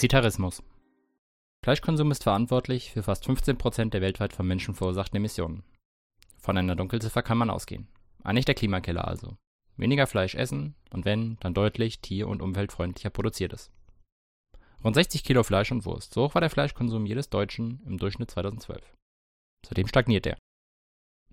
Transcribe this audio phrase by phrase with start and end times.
[0.00, 0.62] Flexitarismus.
[1.62, 5.62] Fleischkonsum ist verantwortlich für fast 15% der weltweit von Menschen verursachten Emissionen.
[6.38, 7.86] Von einer Dunkelziffer kann man ausgehen.
[8.24, 9.36] Ein echter Klimakiller also.
[9.76, 13.70] Weniger Fleisch essen und wenn, dann deutlich tier- und umweltfreundlicher produziertes.
[14.82, 16.14] Rund 60 Kilo Fleisch und Wurst.
[16.14, 18.82] So hoch war der Fleischkonsum jedes Deutschen im Durchschnitt 2012.
[19.66, 20.38] Seitdem stagniert er.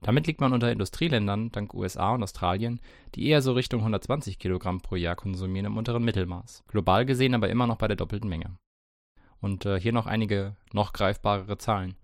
[0.01, 2.79] Damit liegt man unter Industrieländern dank USA und Australien,
[3.15, 6.63] die eher so Richtung 120 Kilogramm pro Jahr konsumieren im unteren Mittelmaß.
[6.67, 8.57] Global gesehen aber immer noch bei der doppelten Menge.
[9.39, 11.95] Und äh, hier noch einige noch greifbarere Zahlen.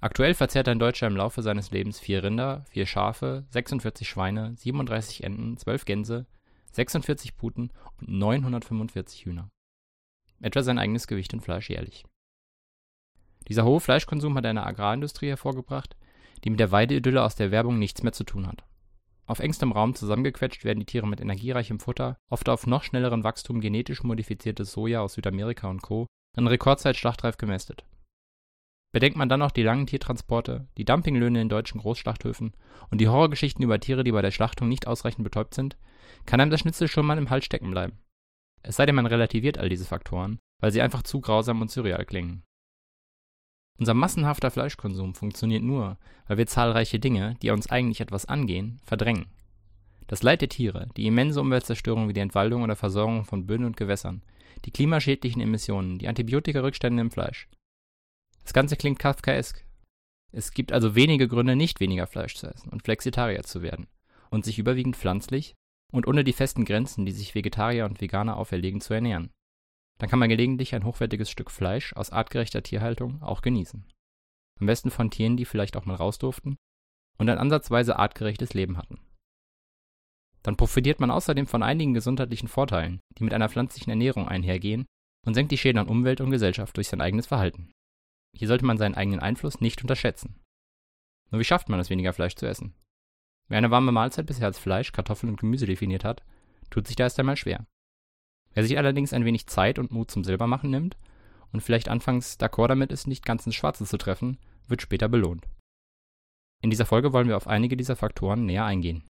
[0.00, 5.22] Aktuell verzehrt ein Deutscher im Laufe seines Lebens vier Rinder, vier Schafe, 46 Schweine, 37
[5.22, 6.26] Enten, 12 Gänse,
[6.72, 7.70] 46 Puten
[8.00, 9.48] und 945 Hühner.
[10.40, 12.04] Etwa sein eigenes Gewicht in Fleisch jährlich.
[13.46, 15.96] Dieser hohe Fleischkonsum hat eine Agrarindustrie hervorgebracht,
[16.44, 18.64] die mit der Weideidylle aus der Werbung nichts mehr zu tun hat.
[19.26, 23.60] Auf engstem Raum zusammengequetscht werden die Tiere mit energiereichem Futter, oft auf noch schnelleren Wachstum
[23.60, 27.84] genetisch modifiziertes Soja aus Südamerika und Co., in Rekordzeit schlachtreif gemästet.
[28.92, 32.52] Bedenkt man dann noch die langen Tiertransporte, die Dumpinglöhne in deutschen Großschlachthöfen
[32.90, 35.78] und die Horrorgeschichten über Tiere, die bei der Schlachtung nicht ausreichend betäubt sind,
[36.26, 37.98] kann einem das Schnitzel schon mal im Hals stecken bleiben.
[38.62, 42.04] Es sei denn, man relativiert all diese Faktoren, weil sie einfach zu grausam und surreal
[42.04, 42.42] klingen.
[43.78, 49.26] Unser massenhafter Fleischkonsum funktioniert nur, weil wir zahlreiche Dinge, die uns eigentlich etwas angehen, verdrängen.
[50.06, 53.76] Das Leid der Tiere, die immense Umweltzerstörung wie die Entwaldung oder Versorgung von Böden und
[53.76, 54.22] Gewässern,
[54.64, 57.48] die klimaschädlichen Emissionen, die Antibiotikarückstände im Fleisch.
[58.42, 59.64] Das Ganze klingt kafkaesk.
[60.32, 63.86] Es gibt also wenige Gründe, nicht weniger Fleisch zu essen und Flexitarier zu werden
[64.30, 65.54] und sich überwiegend pflanzlich
[65.92, 69.30] und ohne die festen Grenzen, die sich Vegetarier und Veganer auferlegen, zu ernähren
[70.02, 73.86] dann kann man gelegentlich ein hochwertiges Stück Fleisch aus artgerechter Tierhaltung auch genießen.
[74.58, 76.56] Am besten von Tieren, die vielleicht auch mal raus durften
[77.18, 78.98] und ein ansatzweise artgerechtes Leben hatten.
[80.42, 84.86] Dann profitiert man außerdem von einigen gesundheitlichen Vorteilen, die mit einer pflanzlichen Ernährung einhergehen
[85.24, 87.70] und senkt die Schäden an Umwelt und Gesellschaft durch sein eigenes Verhalten.
[88.36, 90.40] Hier sollte man seinen eigenen Einfluss nicht unterschätzen.
[91.30, 92.74] Nur wie schafft man es, weniger Fleisch zu essen?
[93.46, 96.24] Wer eine warme Mahlzeit bisher als Fleisch, Kartoffeln und Gemüse definiert hat,
[96.70, 97.68] tut sich da erst einmal schwer.
[98.54, 100.96] Wer sich allerdings ein wenig Zeit und Mut zum Silbermachen nimmt
[101.52, 105.46] und vielleicht anfangs d'accord damit ist, nicht ganz ins Schwarze zu treffen, wird später belohnt.
[106.62, 109.04] In dieser Folge wollen wir auf einige dieser Faktoren näher eingehen.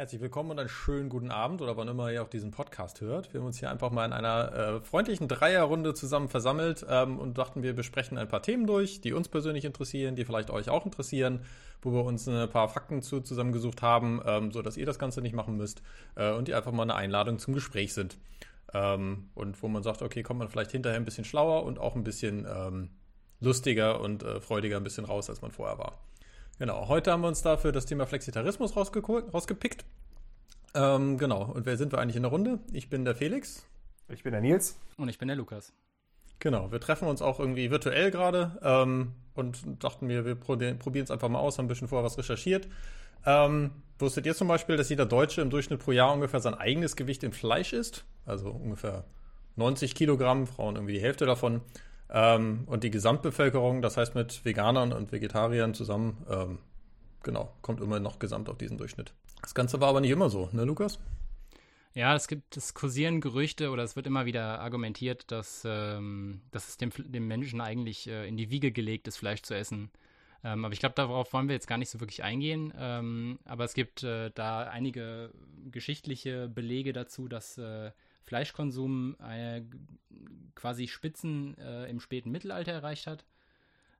[0.00, 3.34] Herzlich willkommen und einen schönen guten Abend oder wann immer ihr auch diesen Podcast hört.
[3.34, 7.36] Wir haben uns hier einfach mal in einer äh, freundlichen Dreierrunde zusammen versammelt ähm, und
[7.36, 10.86] dachten, wir besprechen ein paar Themen durch, die uns persönlich interessieren, die vielleicht euch auch
[10.86, 11.40] interessieren,
[11.82, 15.34] wo wir uns ein paar Fakten zu zusammengesucht haben, ähm, so ihr das Ganze nicht
[15.34, 15.82] machen müsst
[16.14, 18.16] äh, und die einfach mal eine Einladung zum Gespräch sind.
[18.72, 21.94] Ähm, und wo man sagt, okay, kommt man vielleicht hinterher ein bisschen schlauer und auch
[21.94, 22.88] ein bisschen ähm,
[23.38, 25.98] lustiger und äh, freudiger ein bisschen raus, als man vorher war.
[26.60, 29.82] Genau, heute haben wir uns dafür das Thema Flexitarismus rausgepickt.
[30.74, 32.58] Ähm, genau, und wer sind wir eigentlich in der Runde?
[32.70, 33.64] Ich bin der Felix.
[34.10, 34.78] Ich bin der Nils.
[34.98, 35.72] Und ich bin der Lukas.
[36.38, 41.10] Genau, wir treffen uns auch irgendwie virtuell gerade ähm, und dachten mir, wir probieren es
[41.10, 42.68] einfach mal aus, haben ein bisschen vorher was recherchiert.
[43.24, 46.94] Ähm, wusstet ihr zum Beispiel, dass jeder Deutsche im Durchschnitt pro Jahr ungefähr sein eigenes
[46.94, 48.04] Gewicht in Fleisch isst?
[48.26, 49.04] Also ungefähr
[49.56, 51.62] 90 Kilogramm, Frauen irgendwie die Hälfte davon.
[52.12, 56.58] Ähm, und die Gesamtbevölkerung, das heißt mit Veganern und Vegetariern zusammen, ähm,
[57.22, 59.12] genau, kommt immer noch gesamt auf diesen Durchschnitt.
[59.42, 60.98] Das Ganze war aber nicht immer so, ne, Lukas?
[61.94, 66.68] Ja, es gibt, es kursieren Gerüchte oder es wird immer wieder argumentiert, dass, ähm, dass
[66.68, 69.90] es dem, dem Menschen eigentlich äh, in die Wiege gelegt ist, Fleisch zu essen.
[70.44, 72.72] Ähm, aber ich glaube, darauf wollen wir jetzt gar nicht so wirklich eingehen.
[72.78, 75.32] Ähm, aber es gibt äh, da einige
[75.70, 77.90] geschichtliche Belege dazu, dass äh,
[78.24, 79.62] Fleischkonsum äh,
[80.54, 83.24] quasi Spitzen äh, im späten Mittelalter erreicht hat.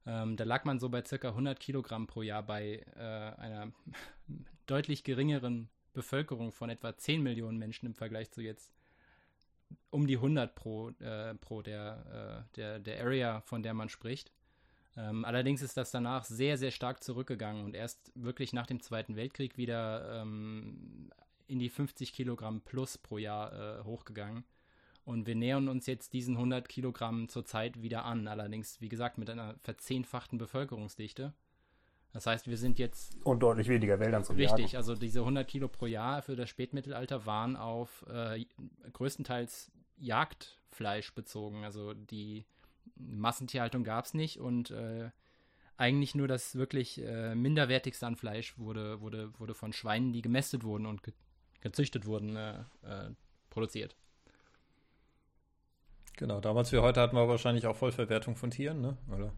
[0.06, 3.72] Ähm, da lag man so bei circa 100 Kilogramm pro Jahr bei äh, einer
[4.66, 8.72] deutlich geringeren Bevölkerung von etwa 10 Millionen Menschen im Vergleich zu jetzt
[9.90, 14.32] um die 100 pro, äh, pro der, äh, der, der Area, von der man spricht.
[14.96, 19.16] Ähm, allerdings ist das danach sehr, sehr stark zurückgegangen und erst wirklich nach dem Zweiten
[19.16, 21.10] Weltkrieg wieder ähm,
[21.50, 24.44] in die 50 Kilogramm plus pro Jahr äh, hochgegangen.
[25.04, 28.28] Und wir nähern uns jetzt diesen 100 Kilogramm zurzeit wieder an.
[28.28, 31.32] Allerdings, wie gesagt, mit einer verzehnfachten Bevölkerungsdichte.
[32.12, 33.16] Das heißt, wir sind jetzt.
[33.24, 34.76] Und deutlich weniger Wäldern zum Richtig, Jagen.
[34.76, 38.44] also diese 100 Kilo pro Jahr für das Spätmittelalter waren auf äh,
[38.92, 41.64] größtenteils Jagdfleisch bezogen.
[41.64, 42.44] Also die
[42.96, 45.10] Massentierhaltung gab es nicht und äh,
[45.76, 50.62] eigentlich nur das wirklich äh, minderwertigste an Fleisch wurde, wurde, wurde von Schweinen, die gemästet
[50.62, 51.14] wurden und ge
[51.60, 53.10] gezüchtet wurden, äh, äh,
[53.50, 53.96] produziert.
[56.16, 58.96] Genau, damals wie heute hatten wir wahrscheinlich auch Vollverwertung von Tieren, ne?
[59.10, 59.32] Oder?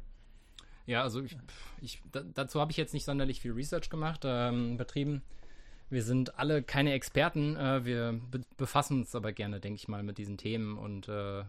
[0.87, 1.37] Ja, also ich,
[1.81, 5.23] ich dazu habe ich jetzt nicht sonderlich viel Research gemacht, ähm, betrieben.
[5.91, 10.03] Wir sind alle keine Experten, äh, wir be befassen uns aber gerne, denke ich mal,
[10.03, 11.45] mit diesen Themen und äh,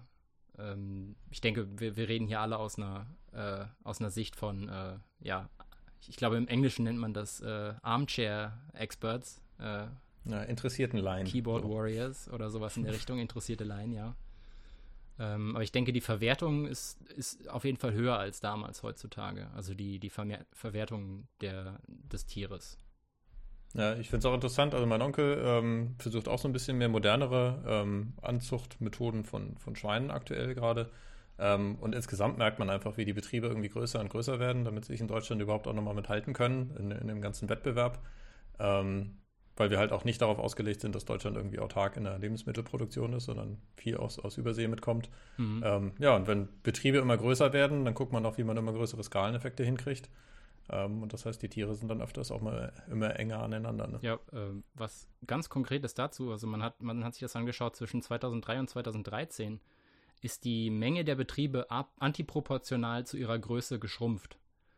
[0.60, 4.70] ähm, ich denke, wir, wir, reden hier alle aus einer, äh, aus einer Sicht von,
[4.70, 5.50] äh, ja,
[6.08, 9.42] ich glaube, im Englischen nennt man das Armchair Experts.
[10.26, 11.28] Ja, interessierten Laien.
[11.28, 11.70] Keyboard so.
[11.70, 14.16] Warriors oder sowas in der Richtung, interessierte Laien, ja.
[15.20, 19.48] Ähm, aber ich denke, die Verwertung ist, ist auf jeden Fall höher als damals heutzutage.
[19.56, 22.78] Also die, die Vermer Verwertung der, des Tieres.
[23.76, 24.74] Ja, ich finde es auch interessant.
[24.74, 29.76] Also mein Onkel ähm, versucht auch so ein bisschen mehr modernere ähm, Anzuchtmethoden von, von
[29.76, 30.90] Schweinen aktuell gerade.
[31.40, 34.86] Ähm, und insgesamt merkt man einfach, wie die Betriebe irgendwie größer und größer werden, damit
[34.86, 38.00] sie sich in Deutschland überhaupt auch nochmal mithalten können in, in dem ganzen Wettbewerb.
[38.60, 39.18] Ähm,
[39.56, 43.14] weil wir halt auch nicht darauf ausgelegt sind, dass Deutschland irgendwie autark in der Lebensmittelproduktion
[43.14, 45.10] ist, sondern viel aus, aus Übersee mitkommt.
[45.38, 45.62] Mhm.
[45.64, 48.74] Ähm, ja, und wenn Betriebe immer größer werden, dann guckt man auch, wie man immer
[48.74, 50.10] größere Skaleneffekte hinkriegt.
[50.70, 53.88] Ähm, und das heißt, die Tiere sind dann öfters auch mal immer enger aneinander.
[53.88, 54.00] Ne?
[54.02, 58.02] Ja, äh, was ganz konkretes dazu, also man hat, man hat sich das angeschaut, zwischen
[58.02, 59.60] 2003 und 2013
[60.22, 61.68] ist die Menge der Betriebe
[62.00, 64.38] antiproportional zu ihrer Größe geschrumpft.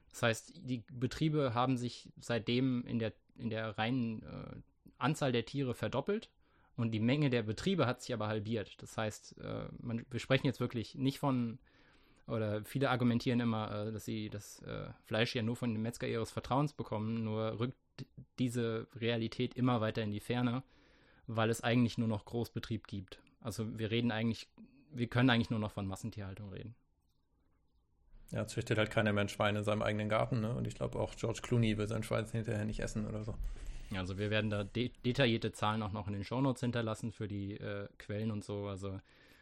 [0.10, 4.56] Das heißt, die Betriebe haben sich seitdem in der, in der reinen äh,
[4.98, 6.30] Anzahl der Tiere verdoppelt
[6.76, 8.82] und die Menge der Betriebe hat sich aber halbiert.
[8.82, 11.60] Das heißt, äh, man, wir sprechen jetzt wirklich nicht von
[12.28, 16.08] oder viele argumentieren immer, äh, dass sie das äh, Fleisch ja nur von dem Metzger
[16.08, 17.78] ihres Vertrauens bekommen, nur rückt
[18.40, 20.64] diese Realität immer weiter in die Ferne,
[21.28, 23.20] weil es eigentlich nur noch Großbetrieb gibt.
[23.42, 24.50] Also wir reden eigentlich,
[24.92, 26.76] wir können eigentlich nur noch von Massentierhaltung reden.
[28.32, 30.54] Ja, züchtet halt keiner mehr ein Schwein in seinem eigenen Garten, ne?
[30.54, 33.36] Und ich glaube auch George Clooney will sein Schwein hinterher nicht essen oder so.
[33.96, 37.54] Also wir werden da de detaillierte Zahlen auch noch in den Shownotes hinterlassen für die
[37.58, 38.68] äh, Quellen und so.
[38.68, 39.00] Also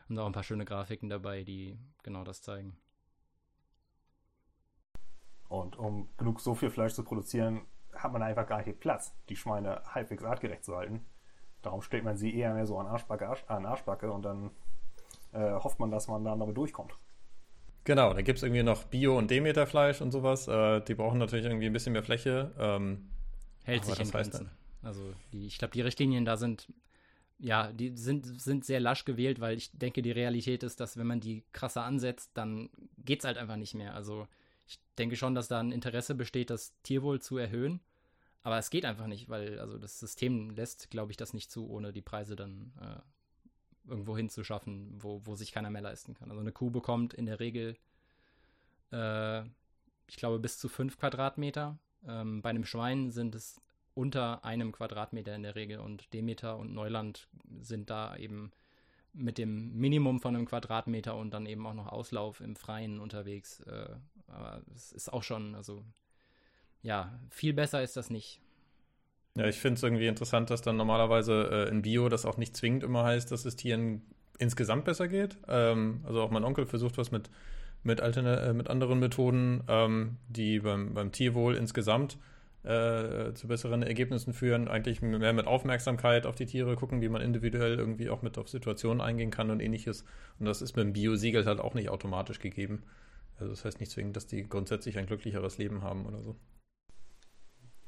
[0.10, 2.78] und auch ein paar schöne Grafiken dabei, die genau das zeigen.
[5.48, 7.62] Und um genug so viel Fleisch zu produzieren,
[7.94, 11.06] hat man einfach gar nicht Platz, die Schweine halbwegs artgerecht zu halten.
[11.62, 14.52] Darum stellt man sie eher mehr so an Arschbacke, an Arschbacke und dann
[15.32, 16.98] äh, hofft man, dass man dann damit durchkommt.
[17.86, 20.48] Genau, da gibt es irgendwie noch Bio- und Demeterfleisch und sowas.
[20.48, 22.52] Äh, die brauchen natürlich irgendwie ein bisschen mehr Fläche.
[22.58, 23.10] Ähm,
[23.66, 24.50] Hält sich in Grenzen.
[24.82, 26.68] Also die, ich glaube, die Richtlinien da sind
[27.44, 31.08] ja, die sind, sind sehr lasch gewählt, weil ich denke, die Realität ist, dass wenn
[31.08, 33.96] man die krasser ansetzt, dann geht es halt einfach nicht mehr.
[33.96, 34.28] Also
[34.66, 37.82] ich denke schon, dass da ein Interesse besteht, das Tierwohl zu erhöhen.
[38.44, 41.70] Aber es geht einfach nicht, weil also das System lässt, glaube ich, das nicht zu,
[41.70, 43.02] ohne die Preise dann äh,
[43.88, 46.30] irgendwo hinzuschaffen, wo, wo sich keiner mehr leisten kann.
[46.30, 47.78] Also eine Kuh bekommt in der Regel,
[48.92, 49.42] äh,
[50.08, 51.78] ich glaube, bis zu fünf Quadratmeter.
[52.08, 53.62] Ähm, bei einem Schwein sind es
[53.94, 57.28] unter einem Quadratmeter in der Regel und Demeter und Neuland
[57.62, 58.52] sind da eben
[59.14, 63.60] mit dem Minimum von einem Quadratmeter und dann eben auch noch Auslauf im Freien unterwegs.
[63.62, 63.96] Äh,
[64.28, 65.84] aber es ist auch schon, also
[66.82, 68.42] ja, viel besser ist das nicht.
[69.36, 72.56] Ja, ich finde es irgendwie interessant, dass dann normalerweise äh, in Bio das auch nicht
[72.56, 74.04] zwingend immer heißt, dass es Tieren
[74.38, 75.38] insgesamt besser geht.
[75.48, 77.32] Ähm, also auch mein Onkel versucht was mit,
[77.84, 82.20] mit, Alterne äh, mit anderen Methoden, ähm, die beim, beim Tierwohl insgesamt
[82.64, 87.22] äh, zu besseren Ergebnissen führen, eigentlich mehr mit Aufmerksamkeit auf die Tiere gucken, wie man
[87.22, 90.06] individuell irgendwie auch mit auf Situationen eingehen kann und ähnliches.
[90.40, 92.84] Und das ist mit dem Bio-Siegel halt auch nicht automatisch gegeben.
[93.40, 96.36] Also das heißt nicht zwingend, dass die grundsätzlich ein glücklicheres Leben haben oder so.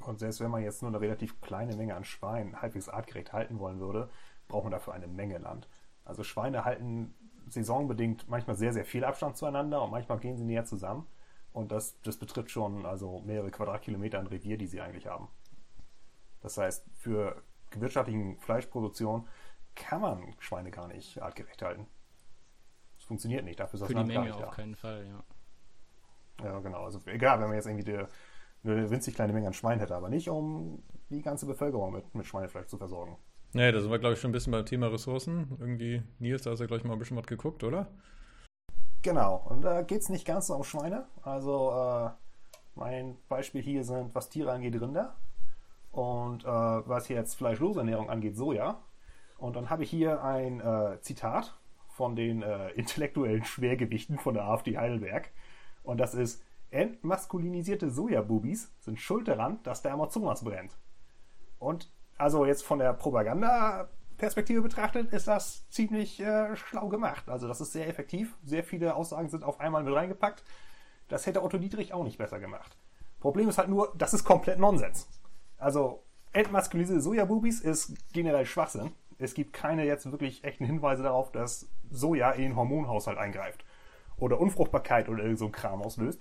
[0.06, 3.58] Und selbst wenn man jetzt nur eine relativ kleine Menge an Schweinen halbwegs artgerecht halten
[3.58, 4.08] wollen würde,
[4.48, 5.68] braucht man dafür eine Menge Land.
[6.04, 7.14] Also Schweine halten
[7.48, 11.06] saisonbedingt manchmal sehr, sehr viel Abstand zueinander und manchmal gehen sie näher zusammen.
[11.52, 15.28] Und das, das betrifft schon also mehrere Quadratkilometer an Revier, die sie eigentlich haben.
[16.40, 19.26] Das heißt, für gewirtschaftlichen Fleischproduktion
[19.74, 21.86] kann man Schweine gar nicht artgerecht halten.
[22.96, 23.58] Das funktioniert nicht.
[23.58, 24.50] Dafür ist das Für Land die Menge auf da.
[24.50, 26.44] keinen Fall, ja.
[26.44, 26.84] Ja, genau.
[26.84, 28.04] Also egal, wenn man jetzt irgendwie die,
[28.72, 32.26] eine winzig kleine Menge an Schwein hätte, aber nicht um die ganze Bevölkerung mit, mit
[32.26, 33.16] Schweinefleisch zu versorgen.
[33.52, 35.56] Nee, da sind wir, glaube ich, schon ein bisschen beim Thema Ressourcen.
[35.58, 37.86] Irgendwie, Nils, da hast du, glaube ich, mal ein bisschen was geguckt, oder?
[39.02, 41.06] Genau, und da geht es nicht ganz so um Schweine.
[41.22, 42.10] Also äh,
[42.74, 45.14] mein Beispiel hier sind, was Tiere angeht, Rinder.
[45.92, 48.82] Und äh, was jetzt fleischlose Ernährung angeht, Soja.
[49.38, 51.56] Und dann habe ich hier ein äh, Zitat
[51.88, 55.30] von den äh, intellektuellen Schwergewichten von der AfD Heidelberg.
[55.82, 60.76] Und das ist, entmaskulinisierte Sojabubis sind schuld daran, dass der Amazonas brennt.
[61.58, 67.28] Und also jetzt von der Propaganda Perspektive betrachtet, ist das ziemlich äh, schlau gemacht.
[67.28, 68.36] Also das ist sehr effektiv.
[68.42, 70.42] Sehr viele Aussagen sind auf einmal mit reingepackt.
[71.08, 72.76] Das hätte Otto Dietrich auch nicht besser gemacht.
[73.20, 75.08] Problem ist halt nur, das ist komplett Nonsens.
[75.58, 78.92] Also entmaskulisierte Sojabubis ist generell Schwachsinn.
[79.18, 83.64] Es gibt keine jetzt wirklich echten Hinweise darauf, dass Soja in den Hormonhaushalt eingreift.
[84.16, 86.20] Oder Unfruchtbarkeit oder irgend so ein Kram auslöst.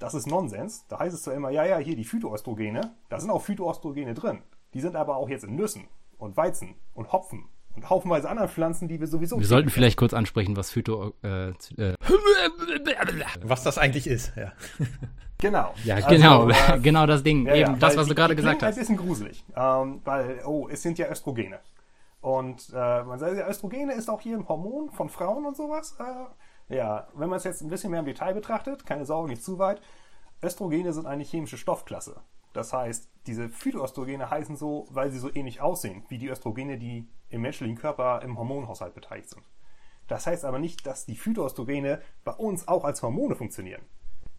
[0.00, 0.86] Das ist Nonsens.
[0.88, 2.80] Da heißt es zwar immer, ja, ja, hier die Phytoöstrogene.
[3.10, 4.38] Da sind auch Phytoöstrogene drin.
[4.74, 5.88] Die sind aber auch jetzt in Nüssen
[6.18, 9.38] und Weizen und Hopfen und haufenweise anderen Pflanzen, die wir sowieso.
[9.38, 11.12] Wir sollten vielleicht kurz ansprechen, was Phyto.
[11.22, 11.94] Äh, äh,
[13.42, 14.52] was das eigentlich ist, ja.
[15.38, 15.72] Genau.
[15.84, 17.46] Ja, genau, also, äh, genau das Ding.
[17.46, 18.74] Ja, Eben ja, das, was du gerade gesagt hast.
[18.74, 21.60] ein bisschen gruselig, ähm, weil, oh, es sind ja Östrogene.
[22.20, 25.96] Und äh, man sagt ja, Östrogene ist auch hier ein Hormon von Frauen und sowas.
[25.98, 26.04] Äh,
[26.70, 29.58] ja, wenn man es jetzt ein bisschen mehr im Detail betrachtet, keine Sorge, nicht zu
[29.58, 29.82] weit.
[30.42, 32.20] Östrogene sind eine chemische Stoffklasse.
[32.52, 37.08] Das heißt, diese Phytoöstrogene heißen so, weil sie so ähnlich aussehen wie die Östrogene, die
[37.28, 39.42] im menschlichen Körper im Hormonhaushalt beteiligt sind.
[40.08, 43.82] Das heißt aber nicht, dass die Phytoöstrogene bei uns auch als Hormone funktionieren.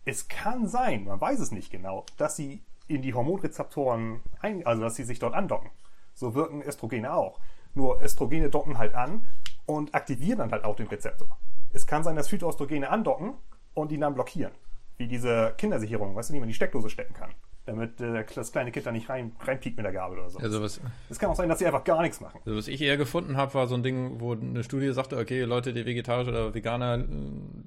[0.04, 4.82] Es kann sein, man weiß es nicht genau, dass sie in die Hormonrezeptoren, ein, also
[4.82, 5.70] dass sie sich dort andocken.
[6.14, 7.40] So wirken Östrogene auch.
[7.74, 9.26] Nur Östrogene docken halt an
[9.75, 11.38] und aktivieren dann halt auch den Rezeptor.
[11.74, 13.34] Es kann sein, dass Phytoöstrogene andocken
[13.74, 14.51] und ihn dann blockieren.
[14.98, 17.32] Wie diese Kindersicherung, weißt du, die man in die Steckdose stecken kann
[17.66, 20.40] damit äh, das kleine Kind da nicht rein, reinpiekt mit der Gabel oder so.
[20.40, 22.40] Also was, es kann auch sein, dass sie einfach gar nichts machen.
[22.46, 25.44] Also was ich eher gefunden habe, war so ein Ding, wo eine Studie sagte, okay,
[25.44, 27.06] Leute, die vegetarisch oder Veganer äh,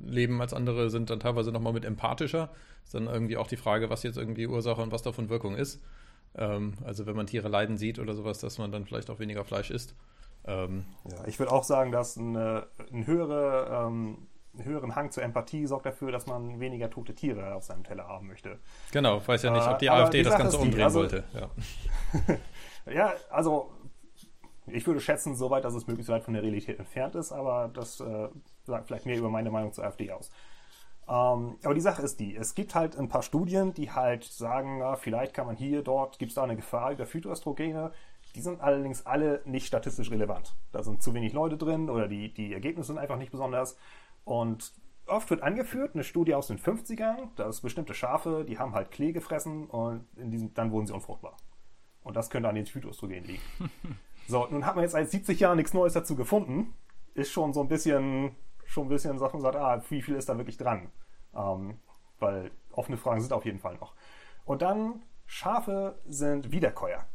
[0.04, 2.50] leben als andere, sind dann teilweise nochmal mit empathischer.
[2.84, 5.80] Ist dann irgendwie auch die Frage, was jetzt irgendwie Ursache und was davon Wirkung ist.
[6.37, 9.44] Ähm, also wenn man Tiere leiden sieht oder sowas, dass man dann vielleicht auch weniger
[9.44, 9.94] Fleisch isst.
[10.46, 14.26] Ähm, ja, ich würde auch sagen, dass eine, eine höhere ähm,
[14.62, 18.28] höheren Hang zur Empathie sorgt dafür, dass man weniger tote Tiere auf seinem Teller haben
[18.28, 18.58] möchte.
[18.92, 21.24] Genau, ich weiß ja nicht, ob die äh, AfD die das Ganze umdrehen also, wollte.
[21.32, 21.50] Ja.
[22.92, 23.72] ja, also
[24.66, 28.00] ich würde schätzen, soweit, dass es möglichst weit von der Realität entfernt ist, aber das
[28.00, 28.28] äh,
[28.64, 30.30] sagt vielleicht mehr über meine Meinung zur AfD aus.
[31.06, 34.78] Ähm, aber die Sache ist die, es gibt halt ein paar Studien, die halt sagen,
[34.78, 37.92] na, vielleicht kann man hier, dort, gibt es da eine Gefahr über Phytoöstrogene.
[38.34, 40.56] Die sind allerdings alle nicht statistisch relevant.
[40.72, 43.78] Da sind zu wenig Leute drin oder die, die Ergebnisse sind einfach nicht besonders.
[44.24, 44.72] Und
[45.06, 49.12] oft wird angeführt, eine Studie aus den 50ern, dass bestimmte Schafe, die haben halt Klee
[49.12, 51.36] gefressen und diesem, dann wurden sie unfruchtbar.
[52.02, 53.42] Und das könnte an den Phytoöstrogen liegen.
[54.28, 56.74] so, nun hat man jetzt seit 70 Jahren nichts Neues dazu gefunden.
[57.14, 58.34] Ist schon so ein bisschen,
[58.66, 60.90] schon ein bisschen, sagt man sagt, ah, wie viel ist da wirklich dran?
[61.34, 61.78] Ähm,
[62.18, 63.94] weil offene Fragen sind auf jeden Fall noch.
[64.44, 67.06] Und dann, Schafe sind Wiederkäuer.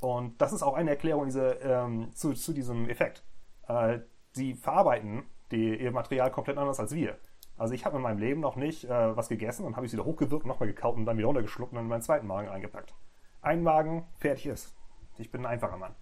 [0.00, 3.22] Und das ist auch eine Erklärung diese, ähm, zu, zu diesem Effekt.
[3.68, 4.00] Äh,
[4.32, 7.18] sie verarbeiten die, ihr Material komplett anders als wir.
[7.58, 10.06] Also ich habe in meinem Leben noch nicht äh, was gegessen und habe es wieder
[10.06, 12.94] hochgewirkt, nochmal gekaut und dann wieder runtergeschluckt und dann in meinen zweiten Magen eingepackt.
[13.42, 14.74] Ein Magen, fertig ist.
[15.18, 15.94] Ich bin ein einfacher Mann.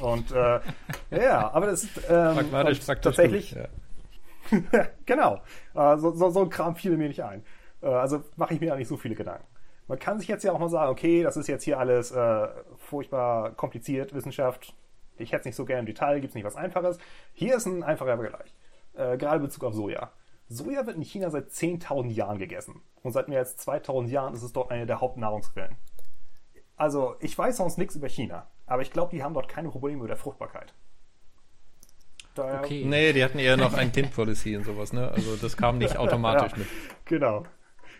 [0.00, 0.60] Und äh,
[1.10, 2.50] ja, aber das ist ähm,
[3.02, 3.56] tatsächlich.
[4.50, 4.86] Gut, ja.
[5.06, 5.40] genau.
[5.74, 7.44] Äh, so, so, so ein Kram fiel mir nicht ein.
[7.82, 9.46] Äh, also mache ich mir da nicht so viele Gedanken.
[9.88, 12.48] Man kann sich jetzt ja auch mal sagen, okay, das ist jetzt hier alles äh,
[12.76, 14.74] furchtbar kompliziert, Wissenschaft,
[15.18, 16.98] ich hätte es nicht so gerne im Detail, gibt es nicht was Einfaches.
[17.32, 18.54] Hier ist ein einfacher Vergleich.
[18.94, 20.10] Äh, gerade in Bezug auf Soja.
[20.48, 22.82] Soja wird in China seit 10.000 Jahren gegessen.
[23.02, 25.76] Und seit mehr als 2.000 Jahren ist es dort eine der Hauptnahrungsquellen.
[26.76, 30.02] Also, ich weiß sonst nichts über China, aber ich glaube, die haben dort keine Probleme
[30.02, 30.74] mit der Fruchtbarkeit.
[32.34, 32.84] Daher okay.
[32.84, 35.10] Nee, die hatten eher noch ein Kind-Policy und sowas, ne?
[35.10, 36.68] Also, das kam nicht automatisch ja, mit.
[37.06, 37.44] Genau.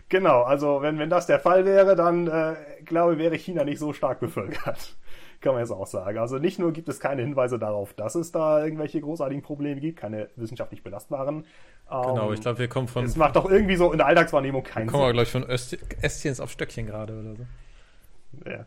[0.09, 3.79] Genau, also wenn, wenn das der Fall wäre, dann äh, glaube ich, wäre China nicht
[3.79, 4.95] so stark bevölkert
[5.41, 6.17] kann man jetzt auch sagen.
[6.17, 9.99] Also nicht nur gibt es keine Hinweise darauf, dass es da irgendwelche großartigen Probleme gibt,
[9.99, 11.45] keine wissenschaftlich belastbaren.
[11.89, 13.05] Genau, ähm, ich glaube, wir kommen von.
[13.05, 14.91] Es macht doch irgendwie so in der Alltagswahrnehmung keinen Sinn.
[14.91, 17.45] Kommen wir gleich von Öst Ästchens auf Stöckchen gerade oder so.
[18.49, 18.65] Ja.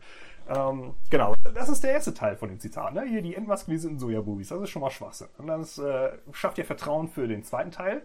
[0.49, 2.93] Ähm, genau, das ist der erste Teil von dem Zitat.
[2.93, 3.03] Ne?
[3.07, 5.27] Hier die entmaskulisierten Sojabubis, das ist schon mal Schwachsinn.
[5.37, 8.01] Und das äh, schafft ja Vertrauen für den zweiten Teil.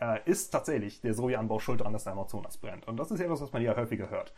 [0.00, 2.88] Äh, ist tatsächlich der Sojaanbau schuld daran, dass der Amazonas brennt.
[2.88, 4.32] Und das ist etwas, was man ja häufiger hört.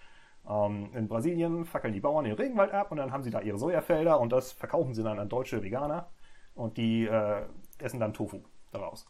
[0.49, 3.59] Ähm, in Brasilien fackeln die Bauern den Regenwald ab und dann haben sie da ihre
[3.59, 6.11] Sojafelder und das verkaufen sie dann an deutsche Veganer
[6.54, 7.45] und die äh,
[7.78, 8.42] essen dann Tofu
[8.73, 9.07] daraus.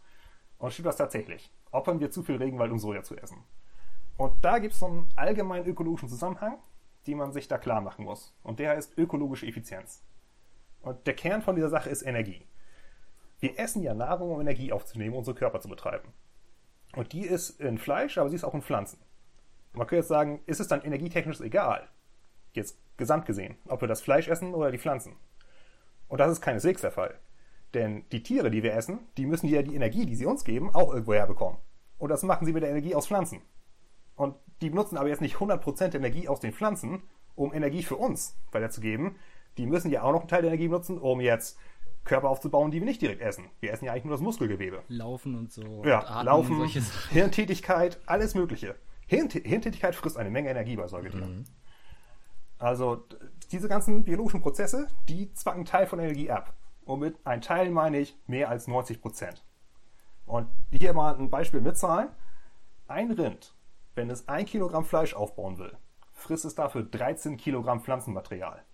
[0.58, 1.50] Und stimmt das tatsächlich?
[1.70, 3.38] Opfern wir zu viel Regenwald, um Soja zu essen?
[4.18, 6.58] Und da gibt es so einen allgemeinen ökologischen Zusammenhang,
[7.06, 8.36] den man sich da klar machen muss.
[8.42, 10.04] Und der heißt ökologische Effizienz.
[10.82, 12.46] Und der Kern von dieser Sache ist Energie.
[13.40, 16.12] Wir essen ja Nahrung, um Energie aufzunehmen, um unsere Körper zu betreiben.
[16.94, 18.98] Und die ist in Fleisch, aber sie ist auch in Pflanzen.
[19.72, 21.88] Man könnte jetzt sagen, ist es dann energietechnisch egal?
[22.52, 25.16] Jetzt gesamt gesehen, ob wir das Fleisch essen oder die Pflanzen.
[26.08, 27.18] Und das ist keineswegs der Fall.
[27.72, 30.74] Denn die Tiere, die wir essen, die müssen ja die Energie, die sie uns geben,
[30.74, 31.58] auch irgendwo herbekommen.
[31.96, 33.40] Und das machen sie mit der Energie aus Pflanzen.
[34.14, 37.02] Und die benutzen aber jetzt nicht 100% Energie aus den Pflanzen,
[37.34, 39.16] um Energie für uns weiterzugeben.
[39.56, 41.58] Die müssen ja auch noch einen Teil der Energie benutzen, um jetzt
[42.04, 43.50] Körper aufzubauen, die wir nicht direkt essen.
[43.60, 44.82] Wir essen ja eigentlich nur das Muskelgewebe.
[44.88, 45.84] Laufen und so.
[45.84, 46.64] Ja, und Laufen,
[47.10, 48.76] Hirntätigkeit, alles Mögliche.
[49.06, 51.38] Hirntätigkeit frisst eine Menge Energie bei Säugetieren.
[51.38, 51.44] Mhm.
[52.58, 53.04] Also
[53.50, 56.54] diese ganzen biologischen Prozesse, die zwacken Teil von Energie ab.
[56.84, 59.44] Und mit ein Teil meine ich mehr als 90 Prozent.
[60.26, 62.08] Und hier mal ein Beispiel mit Zahlen.
[62.88, 63.54] Ein Rind,
[63.94, 65.76] wenn es ein Kilogramm Fleisch aufbauen will,
[66.12, 68.64] frisst es dafür 13 Kilogramm Pflanzenmaterial.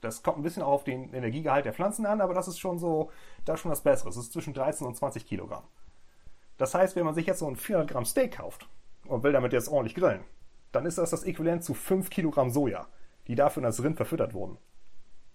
[0.00, 3.10] Das kommt ein bisschen auf den Energiegehalt der Pflanzen an, aber das ist schon so,
[3.44, 4.08] das ist schon das Bessere.
[4.08, 5.64] Es ist zwischen 13 und 20 Kilogramm.
[6.56, 8.68] Das heißt, wenn man sich jetzt so ein 400 Gramm Steak kauft
[9.06, 10.24] und will damit jetzt ordentlich grillen,
[10.72, 12.86] dann ist das das Äquivalent zu 5 Kilogramm Soja,
[13.26, 14.58] die dafür in das Rind verfüttert wurden.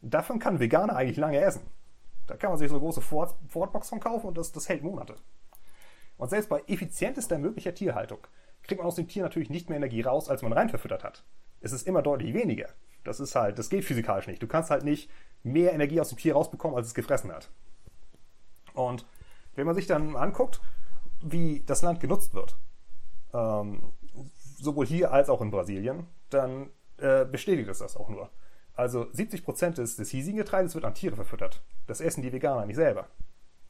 [0.01, 1.65] Davon kann Veganer eigentlich lange essen.
[2.27, 5.15] Da kann man sich so große Ford, Fordbox von kaufen und das, das hält Monate.
[6.17, 8.19] Und selbst bei effizientester möglicher Tierhaltung
[8.67, 11.24] kriegt man aus dem Tier natürlich nicht mehr Energie raus, als man rein verfüttert hat.
[11.62, 12.69] Es ist immer deutlich weniger.
[13.03, 14.41] Das ist halt, das geht physikalisch nicht.
[14.41, 15.10] Du kannst halt nicht
[15.43, 17.50] mehr Energie aus dem Tier rausbekommen, als es gefressen hat.
[18.74, 19.05] Und
[19.55, 20.60] wenn man sich dann anguckt,
[21.22, 22.57] wie das Land genutzt wird,
[23.34, 23.81] ähm,
[24.57, 28.29] sowohl hier als auch in Brasilien, dann äh, bestätigt es das auch nur.
[28.74, 31.62] Also 70 Prozent des, des hiesigen Getreides wird an Tiere verfüttert.
[31.88, 33.07] Das essen die Veganer nicht selber.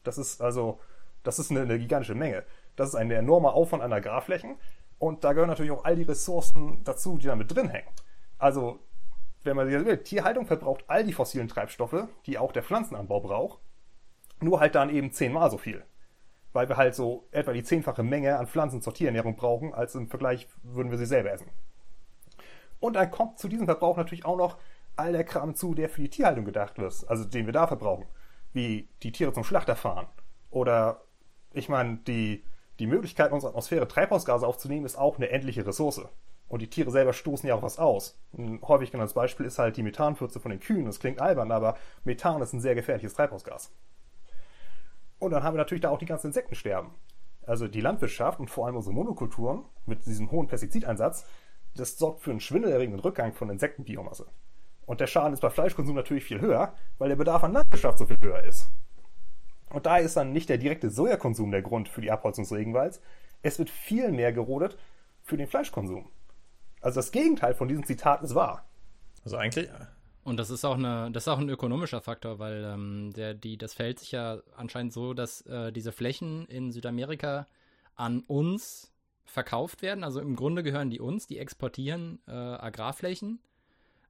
[0.02, 0.80] Das ist also,
[1.22, 2.44] das ist eine, eine gigantische Menge.
[2.74, 4.56] Das ist ein enormer Aufwand an Agrarflächen.
[4.98, 7.88] Und da gehören natürlich auch all die Ressourcen dazu, die da mit drin hängen.
[8.38, 8.80] Also,
[9.44, 13.60] wenn man sich will, Tierhaltung verbraucht all die fossilen Treibstoffe, die auch der Pflanzenanbau braucht,
[14.40, 15.84] nur halt dann eben zehnmal so viel.
[16.52, 20.08] Weil wir halt so etwa die zehnfache Menge an Pflanzen zur Tierernährung brauchen, als im
[20.08, 21.50] Vergleich würden wir sie selber essen.
[22.80, 24.58] Und dann kommt zu diesem Verbrauch natürlich auch noch
[24.96, 28.06] all der Kram zu, der für die Tierhaltung gedacht wird, also den wir da verbrauchen,
[28.52, 30.06] wie die Tiere zum Schlachter fahren.
[30.50, 31.02] Oder,
[31.52, 32.44] ich meine, die,
[32.78, 36.02] die Möglichkeit, unsere Atmosphäre Treibhausgase aufzunehmen, ist auch eine endliche Ressource.
[36.48, 38.18] Und die Tiere selber stoßen ja auch was aus.
[38.36, 40.84] Ein häufig genanntes Beispiel ist halt die Methanpfütze von den Kühen.
[40.84, 43.72] Das klingt albern, aber Methan ist ein sehr gefährliches Treibhausgas.
[45.18, 46.90] Und dann haben wir natürlich da auch die ganzen Insektensterben.
[47.46, 51.26] Also die Landwirtschaft und vor allem unsere Monokulturen mit diesem hohen Pestizideinsatz,
[51.74, 54.26] das sorgt für einen schwindelerregenden Rückgang von Insektenbiomasse.
[54.84, 58.06] Und der Schaden ist bei Fleischkonsum natürlich viel höher, weil der Bedarf an Landwirtschaft so
[58.06, 58.68] viel höher ist.
[59.70, 63.00] Und daher ist dann nicht der direkte Sojakonsum der Grund für die Abholzung des Regenwalds.
[63.42, 64.76] Es wird viel mehr gerodet
[65.22, 66.08] für den Fleischkonsum.
[66.80, 68.68] Also das Gegenteil von diesem Zitat ist wahr.
[69.24, 69.68] Also eigentlich.
[70.22, 73.56] Und das ist auch eine, das ist auch ein ökonomischer Faktor, weil ähm, der, die,
[73.56, 77.46] das fällt sich ja anscheinend so, dass äh, diese Flächen in Südamerika
[77.94, 78.92] an uns
[79.24, 80.04] verkauft werden.
[80.04, 83.40] Also im Grunde gehören die uns, die exportieren äh, Agrarflächen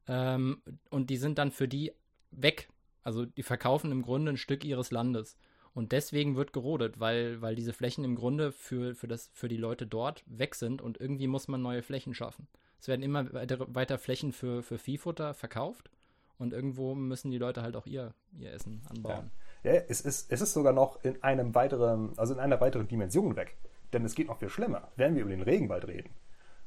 [0.08, 1.92] ähm, und die sind dann für die
[2.30, 2.68] weg.
[3.06, 5.36] Also die verkaufen im Grunde ein Stück ihres Landes.
[5.74, 9.56] Und deswegen wird gerodet, weil, weil diese Flächen im Grunde für, für, das, für die
[9.56, 12.48] Leute dort weg sind und irgendwie muss man neue Flächen schaffen.
[12.80, 15.88] Es werden immer weiter, weiter Flächen für, für Viehfutter verkauft
[16.36, 19.30] und irgendwo müssen die Leute halt auch ihr, ihr Essen anbauen.
[19.62, 19.74] Ja.
[19.74, 23.36] ja, es, ist, es ist sogar noch in einem weiteren, also in einer weiteren Dimension
[23.36, 23.56] weg.
[23.92, 24.88] Denn es geht noch viel schlimmer.
[24.96, 26.10] Wenn wir über den Regenwald reden,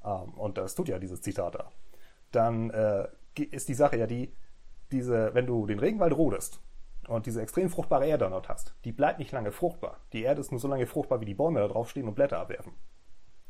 [0.05, 1.69] ähm, und das tut ja dieses Zitat da,
[2.31, 4.31] dann äh, ist die Sache ja die,
[4.91, 6.61] diese, wenn du den Regenwald rodest
[7.07, 9.97] und diese extrem fruchtbare Erde dort hast, die bleibt nicht lange fruchtbar.
[10.13, 12.39] Die Erde ist nur so lange fruchtbar, wie die Bäume da drauf stehen und Blätter
[12.39, 12.73] abwerfen.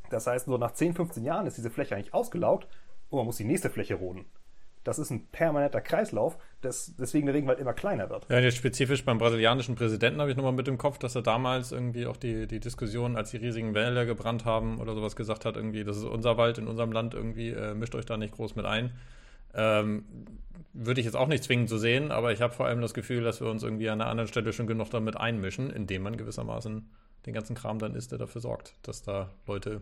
[0.10, 2.68] Das heißt, so nach 10, 15 Jahren ist diese Fläche eigentlich ausgelaugt
[3.10, 4.26] und man muss die nächste Fläche roden.
[4.86, 8.28] Das ist ein permanenter Kreislauf, das, deswegen der Regenwald immer kleiner wird.
[8.30, 11.74] Ja, jetzt spezifisch beim brasilianischen Präsidenten habe ich nochmal mit im Kopf, dass er damals
[11.74, 15.58] irgendwie auch die, die Diskussion, als die riesigen Wälder gebrannt haben oder sowas gesagt hat,
[15.58, 18.56] irgendwie, das ist unser Wald in unserem Land, irgendwie äh, mischt euch da nicht groß
[18.56, 18.92] mit ein.
[19.54, 20.06] Ähm,
[20.74, 23.24] würde ich jetzt auch nicht zwingend so sehen, aber ich habe vor allem das Gefühl,
[23.24, 26.90] dass wir uns irgendwie an einer anderen Stelle schon genug damit einmischen, indem man gewissermaßen
[27.26, 29.82] den ganzen Kram dann ist, der dafür sorgt, dass da Leute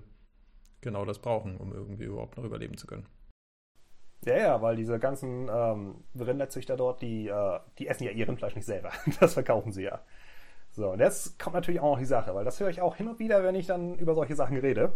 [0.81, 3.05] genau das brauchen, um irgendwie überhaupt noch überleben zu können.
[4.25, 8.55] Ja, ja, weil diese ganzen ähm, Rinderzüchter dort, die, äh, die essen ja ihr Rindfleisch
[8.55, 8.91] nicht selber.
[9.19, 10.01] Das verkaufen sie ja.
[10.71, 13.07] So, und jetzt kommt natürlich auch noch die Sache, weil das höre ich auch hin
[13.07, 14.93] und wieder, wenn ich dann über solche Sachen rede.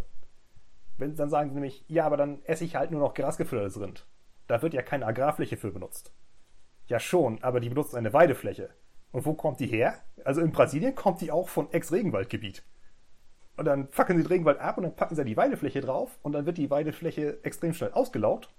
[0.98, 4.06] Wenn, dann sagen sie nämlich, ja, aber dann esse ich halt nur noch grasgefüttertes Rind.
[4.52, 6.12] Da wird ja keine Agrarfläche für benutzt.
[6.88, 8.70] Ja schon, aber die benutzt eine Weidefläche.
[9.14, 9.94] Und wo kommt die her?
[10.26, 12.62] Also in Brasilien kommt die auch von Ex-Regenwaldgebiet.
[13.56, 16.34] Und dann fackeln sie den Regenwald ab und dann packen sie die Weidefläche drauf und
[16.34, 18.50] dann wird die Weidefläche extrem schnell ausgelaugt.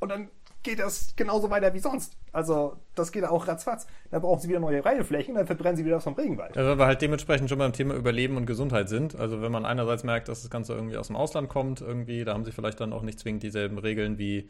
[0.00, 0.30] Und dann
[0.62, 2.16] geht das genauso weiter wie sonst.
[2.32, 3.86] Also das geht auch ratzfatz.
[4.10, 6.56] Dann brauchen sie wieder neue Weideflächen, dann verbrennen sie wieder was vom Regenwald.
[6.56, 9.14] Ja, weil wir halt dementsprechend schon beim Thema Überleben und Gesundheit sind.
[9.14, 12.32] Also wenn man einerseits merkt, dass das Ganze irgendwie aus dem Ausland kommt, irgendwie, da
[12.32, 14.48] haben sie vielleicht dann auch nicht zwingend dieselben Regeln wie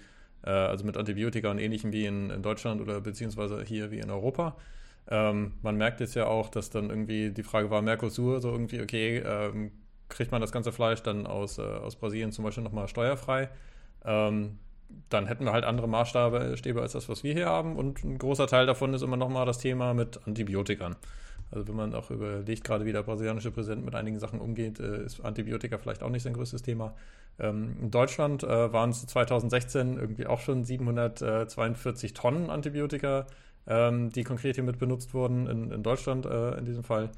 [0.50, 4.56] also mit Antibiotika und ähnlichem wie in, in, Deutschland oder beziehungsweise hier wie in Europa.
[5.08, 8.80] Ähm, man merkt jetzt ja auch, dass dann irgendwie die Frage war, Mercosur, so irgendwie,
[8.80, 9.72] okay, ähm,
[10.08, 13.48] kriegt man das ganze Fleisch dann aus, äh, aus Brasilien zum Beispiel nochmal steuerfrei?
[14.04, 14.58] Ähm,
[15.08, 17.76] dann hätten wir halt andere Maßstäbe als das, was wir hier haben.
[17.76, 20.96] Und ein großer Teil davon ist immer nochmal das Thema mit Antibiotikern.
[21.52, 25.04] Also wenn man auch überlegt, gerade wie der brasilianische Präsident mit einigen Sachen umgeht, äh,
[25.04, 26.94] ist Antibiotika vielleicht auch nicht sein größtes Thema.
[27.38, 33.26] Ähm, in Deutschland äh, waren es 2016 irgendwie auch schon 742 Tonnen Antibiotika,
[33.66, 37.10] ähm, die konkret hiermit benutzt wurden, in, in Deutschland äh, in diesem Fall.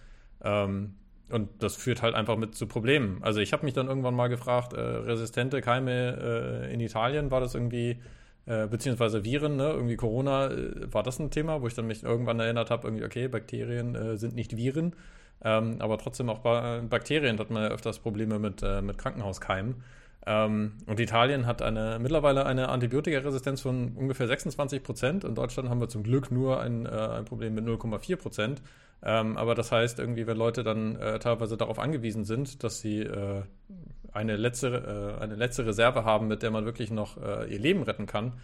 [0.42, 0.94] Ähm,
[1.30, 3.22] und das führt halt einfach mit zu Problemen.
[3.22, 7.98] Also ich habe mich dann irgendwann mal gefragt, resistente Keime in Italien, war das irgendwie,
[8.46, 9.70] äh, beziehungsweise Viren, ne?
[9.70, 13.04] irgendwie Corona, äh, war das ein Thema, wo ich dann mich irgendwann erinnert habe, irgendwie,
[13.04, 14.94] okay, Bakterien äh, sind nicht Viren,
[15.42, 19.82] ähm, aber trotzdem auch bei Bakterien hat man ja öfters Probleme mit, äh, mit Krankenhauskeimen.
[20.26, 25.24] Ähm, und Italien hat eine, mittlerweile eine Antibiotikaresistenz von ungefähr 26 Prozent.
[25.24, 28.62] In Deutschland haben wir zum Glück nur ein, äh, ein Problem mit 0,4 Prozent.
[29.02, 33.00] Ähm, aber das heißt, irgendwie, wenn Leute dann äh, teilweise darauf angewiesen sind, dass sie
[33.00, 33.42] äh,
[34.14, 37.82] eine, letzte, äh, eine letzte Reserve haben, mit der man wirklich noch äh, ihr Leben
[37.82, 38.34] retten kann,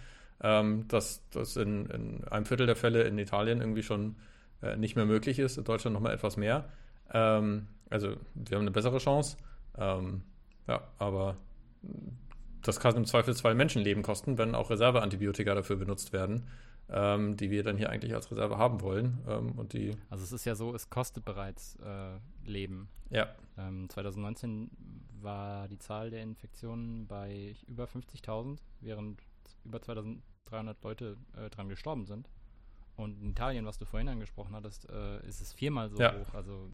[0.43, 4.17] ähm, dass das in, in, einem Viertel der Fälle in Italien irgendwie schon
[4.63, 6.69] äh, nicht mehr möglich ist, in Deutschland nochmal etwas mehr.
[7.13, 9.37] Ähm, also wir haben eine bessere Chance.
[9.79, 10.23] Ähm,
[10.67, 11.37] ja, aber
[12.63, 16.47] das kann im Zweifelsfall Menschenleben kosten, wenn auch Reserveantibiotika dafür benutzt werden,
[16.89, 19.19] ähm, die wir dann hier eigentlich als Reserve haben wollen.
[19.29, 22.89] Ähm, und die also es ist ja so, es kostet bereits äh, Leben.
[23.11, 23.29] Ja.
[23.59, 24.71] Ähm, 2019
[25.23, 29.21] war die Zahl der Infektionen bei über 50.000, während
[29.65, 32.29] über 2300 Leute äh, dran gestorben sind.
[32.97, 36.15] Und in Italien, was du vorhin angesprochen hattest, äh, ist es viermal so ja.
[36.19, 36.35] hoch.
[36.35, 36.71] Also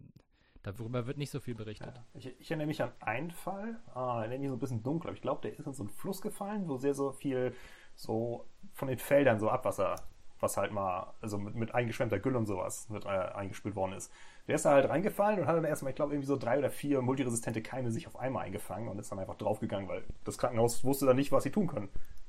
[0.67, 1.95] Darüber wird nicht so viel berichtet.
[1.95, 4.83] Ja, ich, ich, erinnere mich an einen Fall, ah, der nenne ich so ein bisschen
[4.83, 7.55] dunkel, aber ich glaube, der ist in so einen Fluss gefallen, wo sehr so viel
[7.95, 9.95] so von den Feldern so Abwasser,
[10.40, 14.12] was halt mal, also mit, mit eingeschwemmter Gülle und sowas mit, äh, eingespült worden ist.
[14.46, 16.70] Der ist da halt reingefallen und hat dann erstmal, ich glaube, irgendwie so drei oder
[16.70, 20.85] vier multiresistente Keime sich auf einmal eingefangen und ist dann einfach draufgegangen, weil das Krankenhaus
[20.85, 21.88] wusste dann nicht, was sie tun können.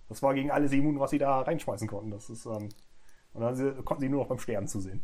[0.10, 2.12] Das war gegen alles immun, was sie da reinschmeißen konnten.
[2.12, 2.70] Das ist, ähm,
[3.34, 5.04] und dann sie, konnten sie nur noch beim Sterben zusehen.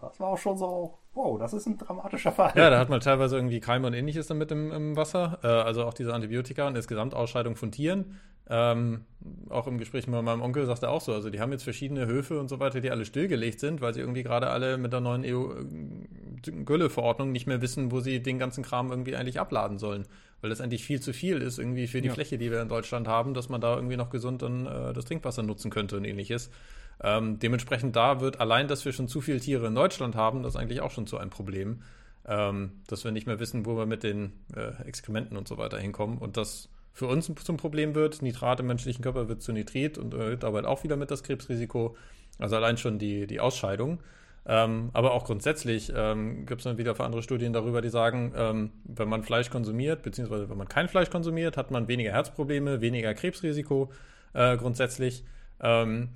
[0.00, 2.52] Das war auch schon so, wow, das ist ein dramatischer Fall.
[2.54, 5.38] Ja, da hat man teilweise irgendwie Keime und ähnliches damit im, im Wasser.
[5.42, 8.18] Äh, also auch diese Antibiotika und insgesamt Ausscheidung von Tieren.
[8.48, 9.04] Ähm,
[9.50, 12.06] auch im Gespräch mit meinem Onkel sagt er auch so, also die haben jetzt verschiedene
[12.06, 15.00] Höfe und so weiter, die alle stillgelegt sind, weil sie irgendwie gerade alle mit der
[15.00, 20.06] neuen EU-Gülle-Verordnung nicht mehr wissen, wo sie den ganzen Kram irgendwie eigentlich abladen sollen.
[20.40, 22.14] Weil das eigentlich viel zu viel ist irgendwie für die ja.
[22.14, 25.04] Fläche, die wir in Deutschland haben, dass man da irgendwie noch gesund dann äh, das
[25.04, 26.50] Trinkwasser nutzen könnte und ähnliches.
[27.02, 30.56] Ähm, dementsprechend da wird allein, dass wir schon zu viele Tiere in Deutschland haben, das
[30.56, 31.82] eigentlich auch schon zu einem Problem,
[32.26, 35.78] ähm, dass wir nicht mehr wissen, wo wir mit den äh, Exkrementen und so weiter
[35.78, 38.22] hinkommen und das für uns zum Problem wird.
[38.22, 41.96] Nitrat im menschlichen Körper wird zu Nitrit und erhöht dabei auch wieder mit das Krebsrisiko.
[42.40, 44.00] Also allein schon die, die Ausscheidung.
[44.46, 48.32] Ähm, aber auch grundsätzlich ähm, gibt es dann wieder für andere Studien darüber, die sagen,
[48.34, 52.80] ähm, wenn man Fleisch konsumiert, beziehungsweise wenn man kein Fleisch konsumiert, hat man weniger Herzprobleme,
[52.80, 53.92] weniger Krebsrisiko
[54.32, 55.24] äh, grundsätzlich.
[55.60, 56.10] Ähm,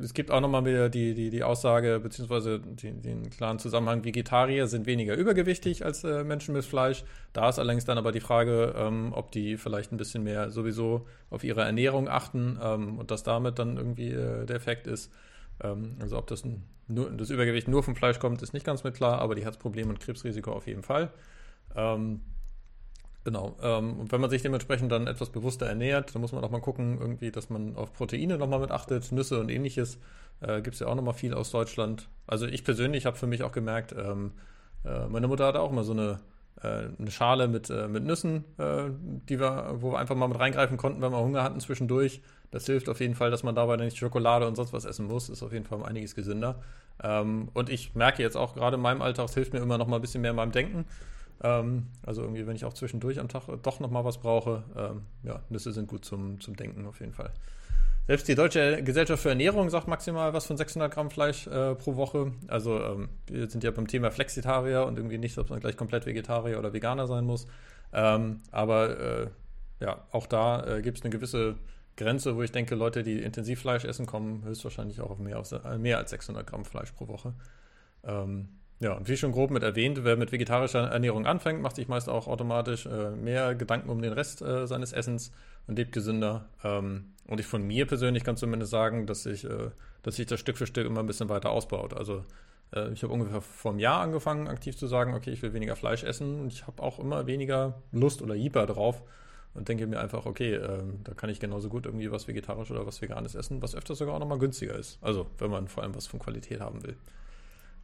[0.00, 4.66] es gibt auch nochmal wieder die, die, die Aussage, beziehungsweise die, den klaren Zusammenhang, Vegetarier
[4.66, 7.04] sind weniger übergewichtig als äh, Menschen mit Fleisch.
[7.32, 11.06] Da ist allerdings dann aber die Frage, ähm, ob die vielleicht ein bisschen mehr sowieso
[11.30, 15.12] auf ihre Ernährung achten ähm, und dass damit dann irgendwie äh, der Effekt ist.
[15.62, 16.42] Ähm, also ob das,
[16.88, 19.90] nur, das Übergewicht nur vom Fleisch kommt, ist nicht ganz mit klar, aber die Herzprobleme
[19.90, 21.10] und Krebsrisiko auf jeden Fall.
[23.24, 23.56] Genau.
[23.62, 26.60] Ähm, und wenn man sich dementsprechend dann etwas bewusster ernährt, dann muss man auch mal
[26.60, 29.98] gucken, irgendwie, dass man auf Proteine nochmal mit achtet, Nüsse und ähnliches.
[30.40, 32.08] Äh, Gibt es ja auch nochmal viel aus Deutschland.
[32.26, 34.32] Also ich persönlich habe für mich auch gemerkt, ähm,
[34.84, 36.18] äh, meine Mutter hatte auch mal so eine,
[36.62, 38.90] äh, eine Schale mit, äh, mit Nüssen, äh,
[39.28, 42.22] die wir, wo wir einfach mal mit reingreifen konnten, wenn wir Hunger hatten zwischendurch.
[42.50, 45.28] Das hilft auf jeden Fall, dass man dabei nicht Schokolade und sonst was essen muss.
[45.28, 46.60] Ist auf jeden Fall um einiges gesünder.
[47.02, 49.86] Ähm, und ich merke jetzt auch gerade in meinem Alltag, es hilft mir immer noch
[49.86, 50.84] mal ein bisschen mehr in meinem Denken.
[51.42, 55.40] Ähm, also irgendwie, wenn ich auch zwischendurch am Tag doch nochmal was brauche, ähm, ja,
[55.50, 57.32] Nüsse sind gut zum, zum Denken auf jeden Fall.
[58.06, 61.94] Selbst die Deutsche Gesellschaft für Ernährung sagt maximal was von 600 Gramm Fleisch äh, pro
[61.94, 62.32] Woche.
[62.48, 66.04] Also ähm, wir sind ja beim Thema Flexitarier und irgendwie nicht, ob man gleich komplett
[66.04, 67.46] Vegetarier oder Veganer sein muss.
[67.92, 69.26] Ähm, aber äh,
[69.80, 71.56] ja, auch da äh, gibt es eine gewisse
[71.96, 75.98] Grenze, wo ich denke, Leute, die Intensivfleisch essen, kommen höchstwahrscheinlich auch auf mehr, auf, mehr
[75.98, 77.34] als 600 Gramm Fleisch pro Woche.
[78.04, 78.48] Ähm,
[78.82, 82.08] ja, und wie schon grob mit erwähnt, wer mit vegetarischer Ernährung anfängt, macht sich meist
[82.08, 85.32] auch automatisch äh, mehr Gedanken um den Rest äh, seines Essens
[85.66, 86.48] und lebt gesünder.
[86.64, 89.70] Ähm, und ich von mir persönlich kann zumindest sagen, dass sich äh,
[90.02, 91.94] dass sich das Stück für Stück immer ein bisschen weiter ausbaut.
[91.94, 92.24] Also
[92.74, 95.76] äh, ich habe ungefähr vor einem Jahr angefangen, aktiv zu sagen, okay, ich will weniger
[95.76, 99.02] Fleisch essen und ich habe auch immer weniger Lust oder Jeeper drauf
[99.54, 102.86] und denke mir einfach, okay, ähm, da kann ich genauso gut irgendwie was Vegetarisches oder
[102.86, 104.98] was Veganes essen, was öfter sogar auch nochmal günstiger ist.
[105.02, 106.96] Also wenn man vor allem was von Qualität haben will.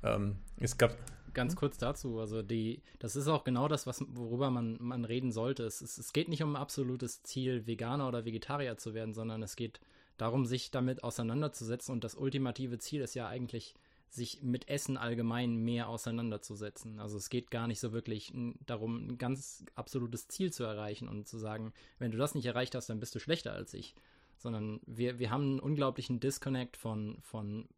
[0.03, 0.97] Ähm, es gab
[1.35, 1.59] ganz hm?
[1.59, 5.65] kurz dazu, also die, das ist auch genau das, was, worüber man, man reden sollte.
[5.65, 9.43] Es, es, es geht nicht um ein absolutes Ziel, Veganer oder Vegetarier zu werden, sondern
[9.43, 9.81] es geht
[10.17, 11.93] darum, sich damit auseinanderzusetzen.
[11.93, 13.75] Und das ultimative Ziel ist ja eigentlich,
[14.11, 16.99] sich mit Essen allgemein mehr auseinanderzusetzen.
[16.99, 18.33] Also es geht gar nicht so wirklich
[18.67, 22.75] darum, ein ganz absolutes Ziel zu erreichen und zu sagen, wenn du das nicht erreicht
[22.75, 23.95] hast, dann bist du schlechter als ich.
[24.39, 27.69] Sondern wir, wir haben einen unglaublichen Disconnect von, von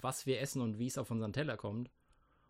[0.00, 1.90] was wir essen und wie es auf unseren Teller kommt.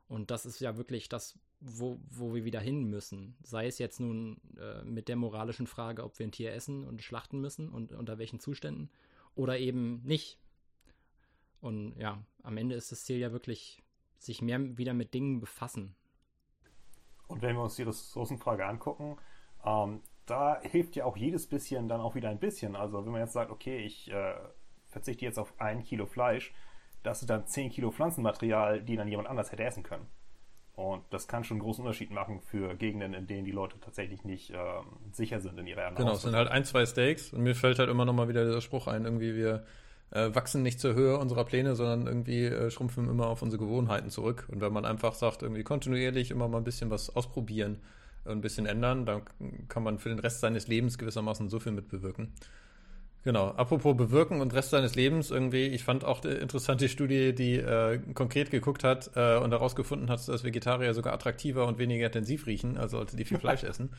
[0.09, 3.37] Und das ist ja wirklich das, wo, wo wir wieder hin müssen.
[3.43, 7.03] Sei es jetzt nun äh, mit der moralischen Frage, ob wir ein Tier essen und
[7.03, 8.91] schlachten müssen und unter welchen Zuständen
[9.35, 10.39] oder eben nicht.
[11.61, 13.83] Und ja, am Ende ist das Ziel ja wirklich,
[14.19, 15.95] sich mehr wieder mit Dingen befassen.
[17.27, 19.17] Und wenn wir uns die Ressourcenfrage angucken,
[19.65, 22.77] ähm, da hilft ja auch jedes bisschen dann auch wieder ein bisschen.
[22.77, 24.35] Also wenn man jetzt sagt, okay, ich äh,
[24.87, 26.53] verzichte jetzt auf ein Kilo Fleisch,
[27.03, 30.07] das ist dann 10 Kilo Pflanzenmaterial, die dann jemand anders hätte essen können.
[30.75, 34.25] Und das kann schon einen großen Unterschied machen für Gegenden, in denen die Leute tatsächlich
[34.25, 36.05] nicht ähm, sicher sind in ihrer Ernährung.
[36.05, 38.45] Genau, es sind halt ein, zwei Steaks und mir fällt halt immer noch mal wieder
[38.45, 39.65] dieser Spruch ein, irgendwie wir
[40.11, 44.11] äh, wachsen nicht zur Höhe unserer Pläne, sondern irgendwie äh, schrumpfen immer auf unsere Gewohnheiten
[44.11, 44.47] zurück.
[44.53, 47.81] Und wenn man einfach sagt, irgendwie kontinuierlich immer mal ein bisschen was ausprobieren,
[48.25, 49.23] ein bisschen ändern, dann
[49.69, 52.33] kann man für den Rest seines Lebens gewissermaßen so viel mitbewirken.
[53.25, 57.57] Genau, apropos bewirken und Rest seines Lebens irgendwie, ich fand auch eine interessante Studie, die
[57.57, 62.47] äh, konkret geguckt hat äh, und herausgefunden hat, dass Vegetarier sogar attraktiver und weniger intensiv
[62.47, 63.91] riechen, also Leute, die viel Fleisch essen.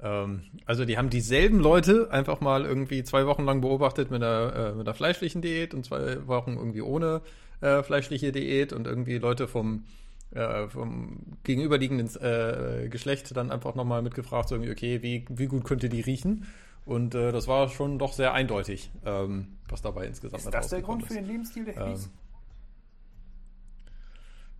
[0.00, 4.54] Ähm, also die haben dieselben Leute einfach mal irgendwie zwei Wochen lang beobachtet mit einer,
[4.54, 7.22] äh, mit einer fleischlichen Diät und zwei Wochen irgendwie ohne
[7.60, 9.84] äh, fleischliche Diät und irgendwie Leute vom,
[10.30, 15.64] äh, vom gegenüberliegenden äh, Geschlecht dann einfach nochmal mitgefragt, so irgendwie, okay, wie, wie gut
[15.64, 16.46] könnte die riechen?
[16.84, 20.46] Und äh, das war schon doch sehr eindeutig, ähm, was dabei insgesamt ist.
[20.46, 21.08] Ist das der Grund ist.
[21.08, 22.10] für den Lebensstil der Hippies?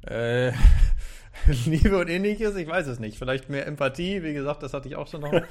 [0.07, 0.53] Ähm, äh,
[1.67, 3.19] Liebe und ähnliches, ich weiß es nicht.
[3.19, 5.33] Vielleicht mehr Empathie, wie gesagt, das hatte ich auch schon noch.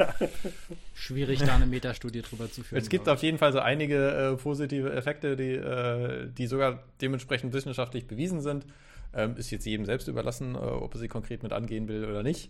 [0.94, 2.82] Schwierig, da eine Metastudie drüber zu führen.
[2.82, 7.54] Es gibt auf jeden Fall so einige äh, positive Effekte, die, äh, die sogar dementsprechend
[7.54, 8.66] wissenschaftlich bewiesen sind.
[9.14, 12.24] Ähm, ist jetzt jedem selbst überlassen, äh, ob er sie konkret mit angehen will oder
[12.24, 12.50] nicht.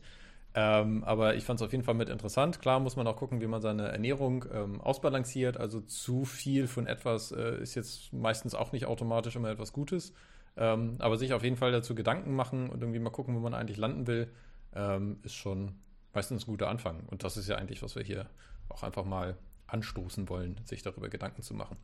[0.55, 2.61] Ähm, aber ich fand es auf jeden Fall mit interessant.
[2.61, 5.57] Klar muss man auch gucken, wie man seine Ernährung ähm, ausbalanciert.
[5.57, 10.13] Also zu viel von etwas äh, ist jetzt meistens auch nicht automatisch immer etwas Gutes.
[10.55, 13.55] Ähm, aber sich auf jeden Fall dazu Gedanken machen und irgendwie mal gucken, wo man
[13.55, 14.29] eigentlich landen will,
[14.75, 15.73] ähm, ist schon
[16.13, 17.01] meistens ein guter Anfang.
[17.07, 18.27] Und das ist ja eigentlich, was wir hier
[18.69, 19.35] auch einfach mal
[19.65, 21.77] anstoßen wollen, sich darüber Gedanken zu machen.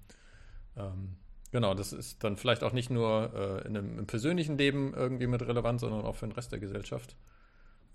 [0.78, 1.16] Ähm,
[1.52, 5.26] genau, das ist dann vielleicht auch nicht nur äh, in einem, im persönlichen Leben irgendwie
[5.26, 7.16] mit relevant, sondern auch für den Rest der Gesellschaft.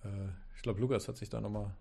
[0.05, 1.75] Äh, ich glaube, Lukas hat sich da nochmal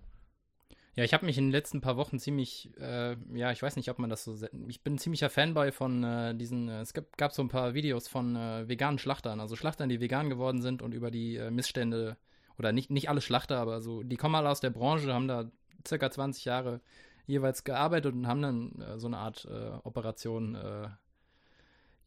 [0.96, 3.90] ja, ich habe mich in den letzten paar Wochen ziemlich, äh, ja, ich weiß nicht,
[3.90, 4.38] ob man das so.
[4.68, 6.70] Ich bin ein ziemlicher Fanboy von äh, diesen.
[6.70, 10.30] Äh, es gab, so ein paar Videos von äh, veganen Schlachtern, also Schlachtern, die vegan
[10.30, 12.16] geworden sind und über die äh, Missstände,
[12.60, 15.50] oder nicht, nicht alle Schlachter, aber so, die kommen alle aus der Branche, haben da
[15.88, 16.80] circa 20 Jahre
[17.26, 19.48] jeweils gearbeitet und haben dann so eine Art
[19.84, 20.56] Operation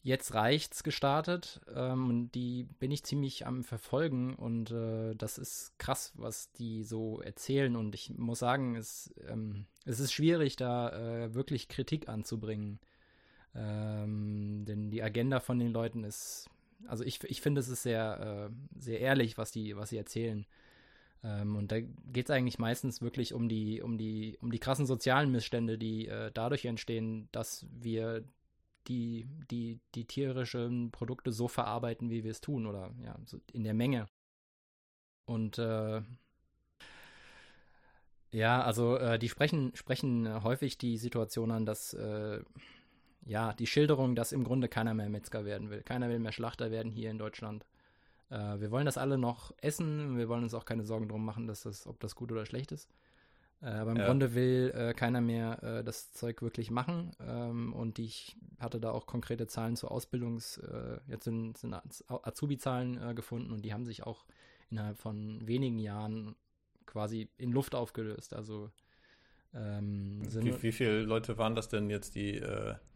[0.07, 1.61] Jetzt reicht's gestartet.
[1.75, 7.21] Ähm, die bin ich ziemlich am Verfolgen und äh, das ist krass, was die so
[7.21, 7.75] erzählen.
[7.75, 12.79] Und ich muss sagen, es, ähm, es ist schwierig, da äh, wirklich Kritik anzubringen.
[13.53, 16.49] Ähm, denn die Agenda von den Leuten ist,
[16.87, 20.47] also ich, ich finde, es ist sehr, äh, sehr ehrlich, was die, was sie erzählen.
[21.25, 24.87] Ähm, und da geht es eigentlich meistens wirklich um die, um die, um die krassen
[24.87, 28.23] sozialen Missstände, die äh, dadurch entstehen, dass wir
[28.89, 33.65] die, die, die tierischen Produkte so verarbeiten, wie wir es tun, oder ja, so in
[33.65, 34.07] der Menge.
[35.27, 36.03] Und äh,
[38.31, 42.43] ja, also äh, die sprechen, sprechen häufig die Situation an, dass äh,
[43.25, 45.83] ja, die Schilderung, dass im Grunde keiner mehr Metzger werden will.
[45.83, 47.67] Keiner will mehr Schlachter werden hier in Deutschland.
[48.31, 51.47] Äh, wir wollen das alle noch essen, wir wollen uns auch keine Sorgen drum machen,
[51.47, 52.89] dass das, ob das gut oder schlecht ist.
[53.63, 54.07] Äh, aber im ja.
[54.07, 57.13] Grunde will äh, keiner mehr äh, das Zeug wirklich machen.
[57.21, 63.11] Ähm, und ich hatte da auch konkrete Zahlen zu Ausbildungs-, äh, jetzt sind, sind Azubi-Zahlen
[63.11, 64.27] äh, gefunden und die haben sich auch
[64.71, 66.35] innerhalb von wenigen Jahren
[66.85, 68.35] quasi in Luft aufgelöst.
[68.35, 68.71] Also
[69.55, 72.43] ähm, wie, wie, viele Leute waren das denn jetzt, die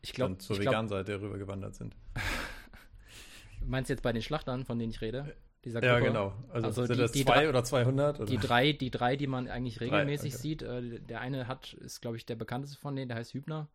[0.02, 1.96] ich glaub, zur veganen Seite rübergewandert sind?
[3.64, 5.34] Meinst du jetzt bei den Schlachtern, von denen ich rede?
[5.64, 5.92] Dieser Gruppe.
[5.92, 6.34] Ja, genau.
[6.52, 8.20] Also, also sind die, das zwei drei, oder 200?
[8.20, 8.26] Oder?
[8.26, 10.48] Die drei, die drei, die man eigentlich regelmäßig drei, okay.
[10.48, 10.62] sieht.
[10.62, 13.68] Äh, der eine hat, ist, glaube ich, der bekannteste von denen, der heißt Hübner.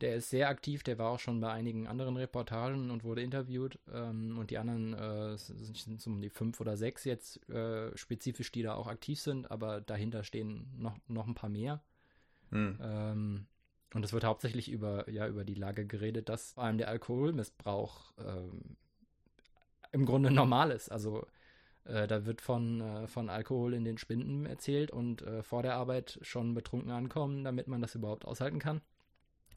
[0.00, 3.80] Der ist sehr aktiv, der war auch schon bei einigen anderen Reportagen und wurde interviewt.
[3.92, 8.52] Ähm, und die anderen äh, sind so um die fünf oder sechs jetzt äh, spezifisch,
[8.52, 11.82] die da auch aktiv sind, aber dahinter stehen noch, noch ein paar mehr.
[12.50, 12.78] Hm.
[12.80, 13.46] Ähm,
[13.94, 18.12] und es wird hauptsächlich über, ja, über die Lage geredet, dass vor allem der Alkoholmissbrauch
[18.18, 18.76] ähm,
[19.92, 20.90] im Grunde normal ist.
[20.90, 21.26] Also
[21.84, 25.74] äh, da wird von, äh, von Alkohol in den Spinden erzählt und äh, vor der
[25.74, 28.82] Arbeit schon betrunken ankommen, damit man das überhaupt aushalten kann.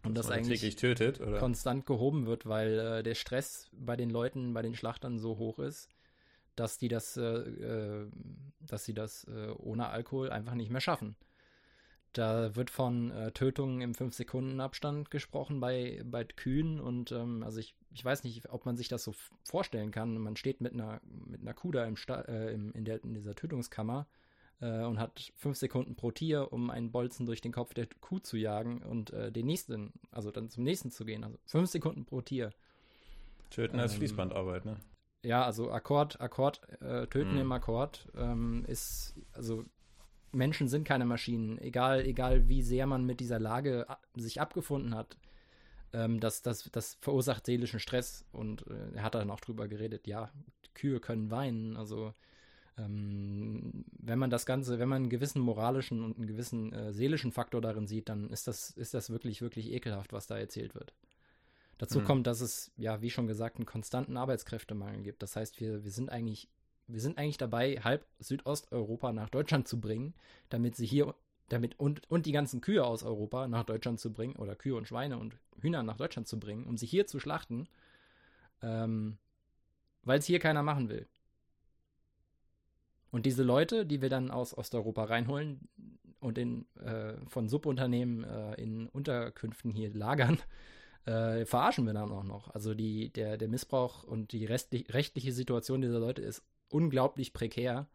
[0.03, 4.53] Und das, das eigentlich tötet, konstant gehoben wird, weil äh, der Stress bei den Leuten,
[4.53, 5.89] bei den Schlachtern so hoch ist,
[6.55, 8.07] dass die das, äh, äh,
[8.61, 11.15] dass sie das ohne Alkohol einfach nicht mehr schaffen.
[12.13, 17.75] Da wird von äh, Tötungen im 5-Sekunden-Abstand gesprochen bei, bei Kühen und ähm, also ich,
[17.93, 20.17] ich weiß nicht, ob man sich das so vorstellen kann.
[20.17, 23.13] Man steht mit einer, mit einer Kuh da im Sta äh, im, in, der, in
[23.13, 24.07] dieser Tötungskammer
[24.59, 28.19] äh, und hat fünf Sekunden pro Tier, um einen Bolzen durch den Kopf der Kuh
[28.19, 31.23] zu jagen und äh, den nächsten, also dann zum nächsten zu gehen.
[31.23, 32.51] Also fünf Sekunden pro Tier.
[33.49, 34.77] Töten als ähm, Fließbandarbeit, ne?
[35.23, 37.41] Ja, also Akkord, Akkord, äh, Töten mhm.
[37.41, 39.65] im Akkord ähm, ist, also
[40.31, 45.17] Menschen sind keine Maschinen, egal, egal wie sehr man mit dieser Lage sich abgefunden hat.
[45.93, 50.07] Ähm, das, das, das verursacht seelischen Stress und äh, er hat dann auch drüber geredet,
[50.07, 50.31] ja,
[50.73, 52.13] Kühe können weinen, also
[52.77, 57.31] ähm, wenn man das Ganze, wenn man einen gewissen moralischen und einen gewissen äh, seelischen
[57.31, 60.93] Faktor darin sieht, dann ist das, ist das wirklich, wirklich ekelhaft, was da erzählt wird.
[61.77, 62.05] Dazu mhm.
[62.05, 65.23] kommt, dass es, ja, wie schon gesagt, einen konstanten Arbeitskräftemangel gibt.
[65.23, 66.47] Das heißt, wir, wir sind eigentlich,
[66.91, 70.13] wir sind eigentlich dabei, halb Südosteuropa nach Deutschland zu bringen,
[70.49, 71.15] damit sie hier,
[71.49, 74.87] damit und, und die ganzen Kühe aus Europa nach Deutschland zu bringen, oder Kühe und
[74.87, 77.67] Schweine und Hühner nach Deutschland zu bringen, um sie hier zu schlachten,
[78.61, 79.17] ähm,
[80.03, 81.07] weil es hier keiner machen will.
[83.11, 85.67] Und diese Leute, die wir dann aus Osteuropa reinholen
[86.19, 90.39] und in, äh, von Subunternehmen äh, in Unterkünften hier lagern,
[91.05, 92.49] äh, verarschen wir dann auch noch.
[92.53, 97.87] Also die, der, der Missbrauch und die restlich, rechtliche Situation dieser Leute ist unglaublich prekär,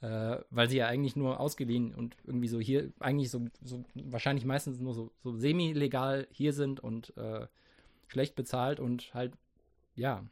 [0.00, 4.44] äh, weil sie ja eigentlich nur ausgeliehen und irgendwie so hier, eigentlich so, so wahrscheinlich
[4.44, 7.46] meistens nur so, so semi-legal hier sind und äh,
[8.08, 9.32] schlecht bezahlt und halt,
[9.94, 10.24] ja,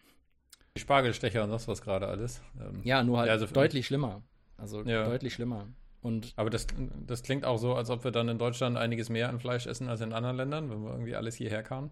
[0.77, 2.41] die Spargelstecher und sonst was gerade alles.
[2.61, 4.23] Ähm, ja, nur halt ja, also deutlich schlimmer.
[4.57, 5.05] Also ja.
[5.05, 5.67] deutlich schlimmer.
[6.03, 6.67] Und Aber das,
[7.07, 9.89] das klingt auch so, als ob wir dann in Deutschland einiges mehr an Fleisch essen
[9.89, 11.91] als in anderen Ländern, wenn wir irgendwie alles hierher kamen.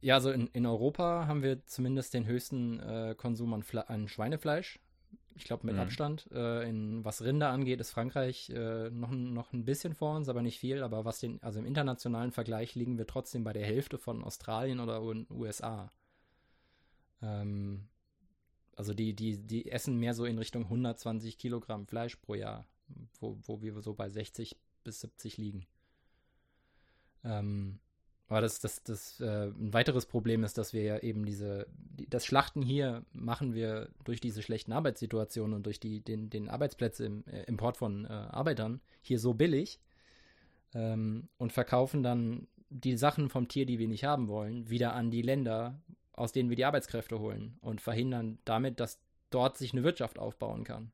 [0.00, 4.78] Ja, also in, in Europa haben wir zumindest den höchsten äh, Konsum an, an, Schweinefleisch.
[5.38, 5.82] Ich glaube mit mhm.
[5.82, 6.28] Abstand.
[6.32, 10.42] Äh, in, was Rinder angeht, ist Frankreich äh, noch, noch ein bisschen vor uns, aber
[10.42, 10.82] nicht viel.
[10.82, 14.80] Aber was den, also im internationalen Vergleich liegen wir trotzdem bei der Hälfte von Australien
[14.80, 15.92] oder USA.
[17.22, 17.88] Ähm,
[18.74, 22.66] also die, die, die essen mehr so in Richtung 120 Kilogramm Fleisch pro Jahr,
[23.20, 25.66] wo, wo wir so bei 60 bis 70 liegen.
[27.24, 27.78] Ähm,
[28.28, 32.08] aber das, das, das, äh, ein weiteres Problem ist, dass wir ja eben diese, die,
[32.08, 37.06] das Schlachten hier machen wir durch diese schlechten Arbeitssituationen und durch die, den, den Arbeitsplätze
[37.06, 39.80] im äh, Import von äh, Arbeitern hier so billig
[40.74, 45.10] ähm, und verkaufen dann die Sachen vom Tier, die wir nicht haben wollen, wieder an
[45.10, 45.80] die Länder,
[46.12, 50.64] aus denen wir die Arbeitskräfte holen und verhindern damit, dass dort sich eine Wirtschaft aufbauen
[50.64, 50.92] kann.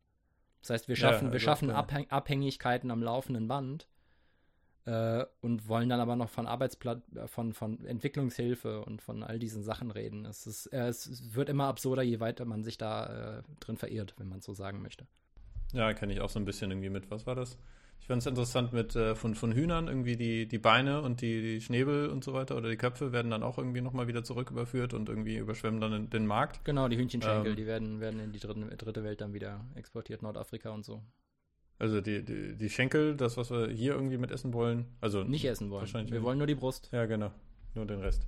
[0.61, 3.88] Das heißt, wir schaffen, ja, also wir schaffen Abhäng Abhängigkeiten am laufenden Band
[4.87, 9.38] äh, und wollen dann aber noch von Arbeitsplatz, äh, von, von Entwicklungshilfe und von all
[9.38, 10.27] diesen Sachen reden.
[10.27, 14.14] Es, ist, äh, es wird immer absurder, je weiter man sich da äh, drin verirrt,
[14.18, 15.07] wenn man so sagen möchte.
[15.73, 17.11] Ja, kenne ich auch so ein bisschen irgendwie mit.
[17.11, 17.59] Was war das?
[18.05, 21.40] Ich fand es interessant mit äh, von, von Hühnern, irgendwie die, die Beine und die,
[21.40, 24.51] die Schnäbel und so weiter oder die Köpfe werden dann auch irgendwie nochmal wieder zurück
[24.51, 26.62] überführt und irgendwie überschwemmen dann den Markt.
[26.66, 30.20] Genau, die Hühnchenschenkel, ähm, die werden, werden in die dritte, dritte Welt dann wieder exportiert,
[30.20, 31.03] Nordafrika und so.
[31.85, 35.44] Also die, die, die Schenkel, das, was wir hier irgendwie mit essen wollen, also nicht
[35.44, 35.87] essen wollen.
[36.11, 36.88] Wir wollen nur die Brust.
[36.92, 37.31] Ja, genau.
[37.75, 38.27] Nur den Rest.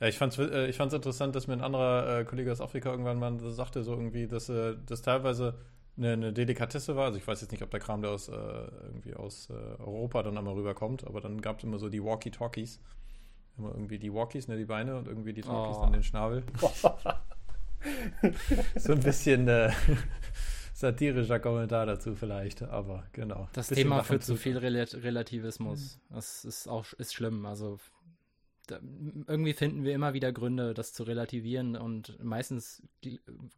[0.00, 2.90] Ja, ich fand's, äh, ich fand's interessant, dass mir ein anderer äh, Kollege aus Afrika
[2.90, 5.54] irgendwann mal sagte, so irgendwie, dass äh, das teilweise
[5.96, 7.04] eine, eine Delikatesse war.
[7.04, 10.24] Also ich weiß jetzt nicht, ob der Kram, der aus äh, irgendwie aus äh, Europa
[10.24, 12.80] dann einmal rüberkommt, aber dann gab es immer so die Walkie-Talkies.
[13.58, 15.82] Immer irgendwie die Walkies, ne, die Beine und irgendwie die Talkies oh.
[15.82, 16.42] dann den Schnabel.
[18.74, 19.70] so ein bisschen äh,
[20.82, 23.48] satirischer Kommentar dazu vielleicht, aber genau.
[23.54, 25.98] Das Thema führt zu viel Relativismus.
[26.10, 27.46] Das ist auch ist schlimm.
[27.46, 27.78] Also
[28.66, 28.78] da,
[29.26, 32.82] irgendwie finden wir immer wieder Gründe, das zu relativieren und meistens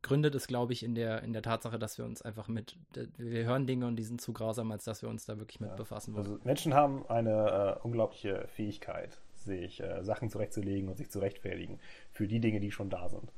[0.02, 2.76] gründet es, glaube ich, in der, in der Tatsache, dass wir uns einfach mit,
[3.16, 5.70] wir hören Dinge und die sind zu grausam, als dass wir uns da wirklich mit
[5.70, 5.76] ja.
[5.76, 6.26] befassen wollen.
[6.26, 11.80] Also Menschen haben eine äh, unglaubliche Fähigkeit, sich äh, Sachen zurechtzulegen und sich zu rechtfertigen
[12.12, 13.30] für die Dinge, die schon da sind.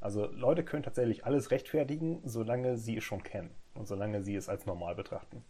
[0.00, 4.48] Also Leute können tatsächlich alles rechtfertigen, solange sie es schon kennen und solange sie es
[4.48, 5.42] als normal betrachten.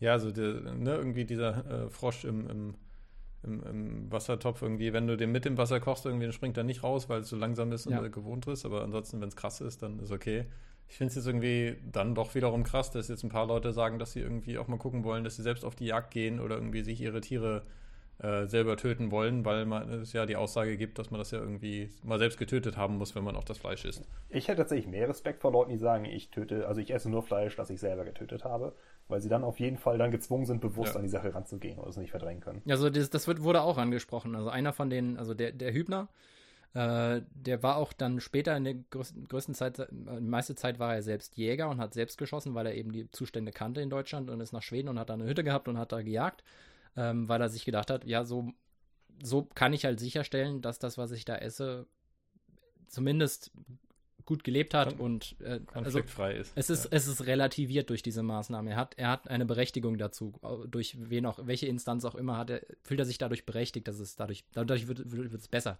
[0.00, 2.74] Ja, also der, ne, irgendwie dieser äh, Frosch im, im
[3.44, 6.64] im, im, Wassertopf irgendwie, wenn du den mit dem Wasser kochst, irgendwie, dann springt er
[6.64, 8.08] nicht raus, weil es so langsam ist und ja.
[8.08, 8.64] gewohnt ist.
[8.64, 10.46] Aber ansonsten, wenn es krass ist, dann ist okay.
[10.88, 13.98] Ich finde es jetzt irgendwie dann doch wiederum krass, dass jetzt ein paar Leute sagen,
[13.98, 16.56] dass sie irgendwie auch mal gucken wollen, dass sie selbst auf die Jagd gehen oder
[16.56, 17.87] irgendwie sich ihre Tiere äh,
[18.20, 21.88] selber töten wollen, weil man, es ja die Aussage gibt, dass man das ja irgendwie
[22.02, 24.08] mal selbst getötet haben muss, wenn man auch das Fleisch isst.
[24.28, 27.22] Ich hätte tatsächlich mehr Respekt vor Leuten, die sagen, ich töte, also ich esse nur
[27.22, 28.74] Fleisch, das ich selber getötet habe,
[29.06, 30.96] weil sie dann auf jeden Fall dann gezwungen sind, bewusst ja.
[30.96, 32.60] an die Sache ranzugehen oder es nicht verdrängen können.
[32.68, 34.34] Also das, das wird, wurde auch angesprochen.
[34.34, 36.08] Also einer von den, also der, der Hübner,
[36.74, 40.78] Äh, der war auch dann später in der größten, größten Zeit, äh, die meiste Zeit
[40.78, 43.88] war er selbst Jäger und hat selbst geschossen, weil er eben die Zustände kannte in
[43.88, 46.44] Deutschland und ist nach Schweden und hat da eine Hütte gehabt und hat da gejagt,
[46.96, 48.52] ähm, weil er sich gedacht hat, ja, so,
[49.22, 51.86] so kann ich halt sicherstellen, dass das, was ich da esse,
[52.86, 53.50] zumindest
[54.28, 56.52] gut gelebt hat Kon und äh, konfliktfrei also, ist.
[56.54, 56.90] Es ist, ja.
[56.92, 58.70] es ist relativiert durch diese Maßnahme.
[58.72, 60.34] Er hat, er hat eine Berechtigung dazu,
[60.68, 63.98] durch wen auch, welche Instanz auch immer hat er, fühlt er sich dadurch berechtigt, dass
[63.98, 65.78] es dadurch, dadurch wird es besser.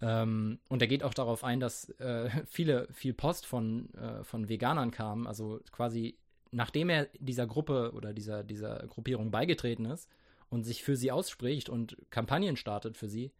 [0.00, 4.48] Ähm, und er geht auch darauf ein, dass äh, viele, viel Post von, äh, von
[4.48, 6.16] Veganern kam, also quasi
[6.52, 10.08] nachdem er dieser Gruppe oder dieser, dieser Gruppierung beigetreten ist
[10.50, 13.32] und sich für sie ausspricht und Kampagnen startet für sie,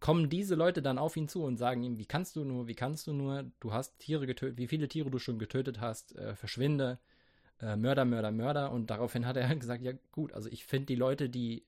[0.00, 2.74] kommen diese Leute dann auf ihn zu und sagen ihm, wie kannst du nur, wie
[2.74, 6.34] kannst du nur, du hast Tiere getötet, wie viele Tiere du schon getötet hast, äh,
[6.34, 6.98] verschwinde,
[7.60, 8.72] äh, Mörder, Mörder, Mörder.
[8.72, 11.64] Und daraufhin hat er gesagt, ja gut, also ich finde die Leute, die,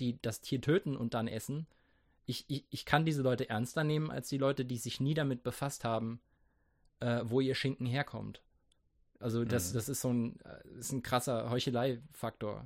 [0.00, 1.66] die das Tier töten und dann essen,
[2.26, 5.42] ich, ich, ich kann diese Leute ernster nehmen als die Leute, die sich nie damit
[5.42, 6.20] befasst haben,
[7.00, 8.42] äh, wo ihr Schinken herkommt.
[9.18, 9.74] Also das, mhm.
[9.74, 12.64] das ist so ein, äh, ist ein krasser Heuchelei-Faktor.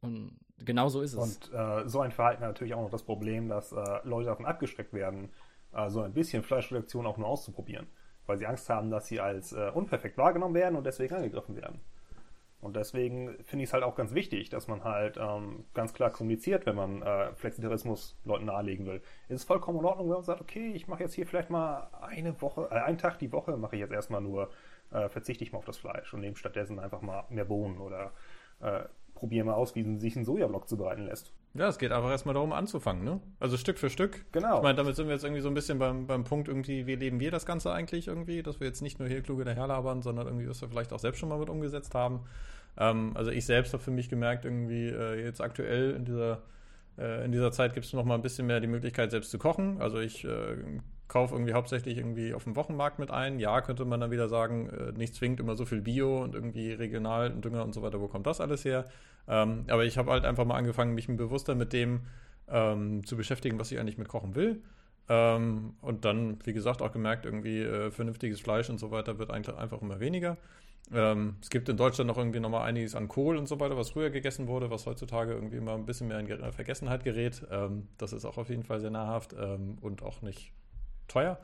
[0.00, 1.18] Und genau so ist es.
[1.18, 4.46] Und äh, so ein Verhalten hat natürlich auch noch das Problem, dass äh, Leute davon
[4.46, 5.30] abgeschreckt werden,
[5.72, 7.86] äh, so ein bisschen Fleischreduktion auch nur auszuprobieren.
[8.26, 11.80] Weil sie Angst haben, dass sie als äh, unperfekt wahrgenommen werden und deswegen angegriffen werden.
[12.64, 16.08] Und deswegen finde ich es halt auch ganz wichtig, dass man halt ähm, ganz klar
[16.08, 19.02] kommuniziert, wenn man äh, Flexitarismus Leuten nahelegen will.
[19.28, 21.90] Es ist vollkommen in Ordnung, wenn man sagt, okay, ich mache jetzt hier vielleicht mal
[22.00, 24.48] eine Woche, äh, einen Tag die Woche mache ich jetzt erstmal nur,
[24.94, 28.12] äh, verzichte ich mal auf das Fleisch und nehme stattdessen einfach mal mehr Bohnen oder
[28.60, 28.84] äh,
[29.14, 31.32] probiere mal aus, wie sich ein Sojablock zubereiten lässt.
[31.54, 33.20] Ja, es geht einfach erstmal darum anzufangen, ne?
[33.38, 34.24] Also Stück für Stück.
[34.32, 34.56] Genau.
[34.56, 36.96] Ich meine, damit sind wir jetzt irgendwie so ein bisschen beim, beim Punkt irgendwie, wie
[36.96, 40.26] leben wir das Ganze eigentlich irgendwie, dass wir jetzt nicht nur hier kluge daherlabern, sondern
[40.26, 42.24] irgendwie, was wir vielleicht auch selbst schon mal mit umgesetzt haben.
[42.76, 46.42] Ähm, also ich selbst habe für mich gemerkt, irgendwie äh, jetzt aktuell in dieser,
[46.98, 49.38] äh, in dieser Zeit gibt es noch mal ein bisschen mehr die Möglichkeit, selbst zu
[49.38, 49.80] kochen.
[49.80, 50.56] Also ich äh,
[51.08, 53.38] kaufe irgendwie hauptsächlich irgendwie auf dem Wochenmarkt mit ein.
[53.38, 56.72] Ja, könnte man dann wieder sagen, äh, nicht zwingend immer so viel Bio und irgendwie
[56.72, 58.86] regional und Dünger und so weiter, wo kommt das alles her?
[59.28, 62.02] Ähm, aber ich habe halt einfach mal angefangen, mich bewusster mit dem
[62.48, 64.62] ähm, zu beschäftigen, was ich eigentlich mit kochen will.
[65.08, 69.30] Ähm, und dann, wie gesagt, auch gemerkt, irgendwie äh, vernünftiges Fleisch und so weiter wird
[69.30, 70.38] einfach immer weniger.
[70.92, 73.90] Ähm, es gibt in Deutschland noch irgendwie nochmal einiges an Kohl und so weiter, was
[73.90, 77.46] früher gegessen wurde, was heutzutage irgendwie immer ein bisschen mehr in Vergessenheit gerät.
[77.50, 80.52] Ähm, das ist auch auf jeden Fall sehr nahrhaft ähm, und auch nicht
[81.08, 81.38] teuer.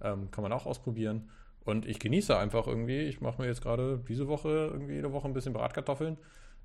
[0.00, 1.30] Ähm, kann man auch ausprobieren.
[1.64, 3.00] Und ich genieße einfach irgendwie.
[3.00, 6.16] Ich mache mir jetzt gerade diese Woche irgendwie jede Woche ein bisschen Bratkartoffeln.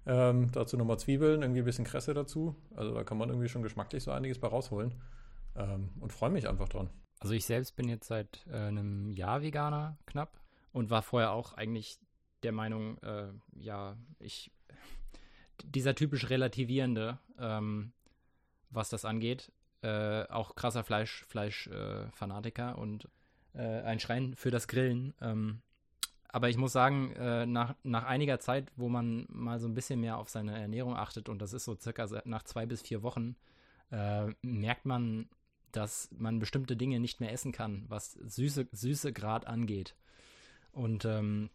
[0.05, 2.55] Ähm, dazu nochmal Zwiebeln, irgendwie ein bisschen Kresse dazu.
[2.75, 4.93] Also da kann man irgendwie schon geschmacklich so einiges bei rausholen.
[5.55, 6.89] Ähm, und freue mich einfach dran.
[7.19, 10.39] Also ich selbst bin jetzt seit äh, einem Jahr Veganer knapp
[10.71, 11.99] und war vorher auch eigentlich
[12.43, 14.51] der Meinung, äh, ja, ich,
[15.63, 17.91] dieser typisch relativierende, ähm,
[18.71, 23.07] was das angeht, äh, auch krasser Fleisch, Fleisch-Fanatiker äh, und
[23.53, 25.13] äh, ein Schrein für das Grillen.
[25.21, 25.61] Ähm,
[26.29, 29.99] aber ich muss sagen, äh, nach, nach einiger Zeit, wo man mal so ein bisschen
[29.99, 33.35] mehr auf seine Ernährung achtet, und das ist so circa nach zwei bis vier Wochen,
[33.91, 35.27] äh, merkt man,
[35.71, 39.95] dass man bestimmte Dinge nicht mehr essen kann, was Süße, Süßegrad angeht.
[40.71, 41.49] Und ähm,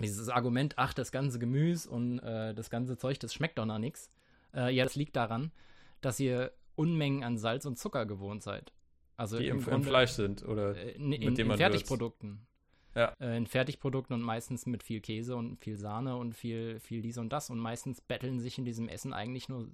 [0.00, 3.78] dieses Argument, ach, das ganze Gemüse und äh, das ganze Zeug, das schmeckt doch noch
[3.78, 4.10] nichts.
[4.52, 5.52] Ja, das liegt daran,
[6.00, 8.72] dass ihr Unmengen an Salz und Zucker gewohnt seid.
[9.16, 12.46] Also die im, im, Grunde, im Fleisch sind oder äh, in, in, in Fertigprodukten.
[12.94, 13.14] Ja.
[13.20, 17.18] Äh, in Fertigprodukten und meistens mit viel Käse und viel Sahne und viel, viel dies
[17.18, 17.50] und das.
[17.50, 19.68] Und meistens betteln sich in diesem Essen eigentlich nur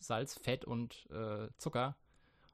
[0.00, 1.96] Salz, Fett und äh, Zucker,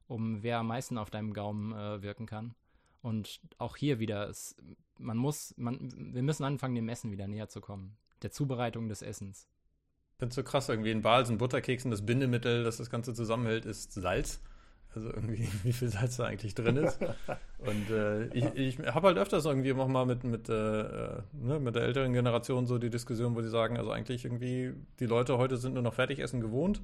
[0.08, 2.54] um wer am meisten auf deinem Gaumen äh, wirken kann.
[3.02, 4.56] Und auch hier wieder, es,
[4.98, 7.96] man muss, man, wir müssen anfangen, dem Essen wieder näher zu kommen.
[8.22, 9.48] Der Zubereitung des Essens.
[10.18, 13.92] Finde es so krass, irgendwie in Balsen, Butterkeksen, das Bindemittel, das das Ganze zusammenhält, ist
[13.92, 14.40] Salz.
[14.94, 16.98] Also irgendwie, wie viel Salz da eigentlich drin ist.
[17.58, 20.52] Und äh, ich, ich habe halt öfters irgendwie auch mal mit, mit, äh,
[21.32, 25.06] ne, mit der älteren Generation so die Diskussion, wo sie sagen, also eigentlich irgendwie, die
[25.06, 26.80] Leute heute sind nur noch Fertigessen gewohnt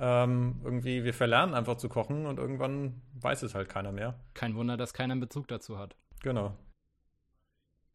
[0.00, 4.14] ähm, irgendwie, wir verlernen einfach zu kochen und irgendwann weiß es halt keiner mehr.
[4.34, 5.96] Kein Wunder, dass keiner einen Bezug dazu hat.
[6.22, 6.54] Genau.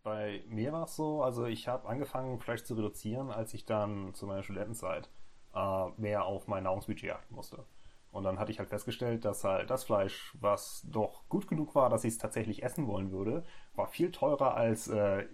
[0.04, 4.14] Bei mir war es so, also ich habe angefangen, Fleisch zu reduzieren, als ich dann
[4.14, 5.10] zu meiner Studentenzeit
[5.56, 7.66] äh, mehr auf mein Nahrungsbudget achten musste.
[8.12, 11.90] Und dann hatte ich halt festgestellt, dass halt das Fleisch, was doch gut genug war,
[11.90, 13.46] dass ich es tatsächlich essen wollen würde,
[13.76, 15.26] war viel teurer als äh,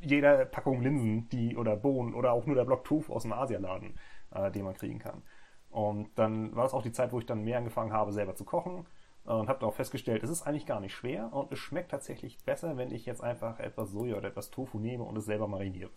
[0.00, 3.98] jede Packung Linsen, die oder Bohnen oder auch nur der Block Tofu aus dem Asialaden,
[4.32, 5.22] äh, den man kriegen kann.
[5.68, 8.44] Und dann war es auch die Zeit, wo ich dann mehr angefangen habe, selber zu
[8.44, 8.86] kochen
[9.24, 12.76] und habe auch festgestellt, es ist eigentlich gar nicht schwer und es schmeckt tatsächlich besser,
[12.76, 15.90] wenn ich jetzt einfach etwas Soja oder etwas Tofu nehme und es selber mariniere.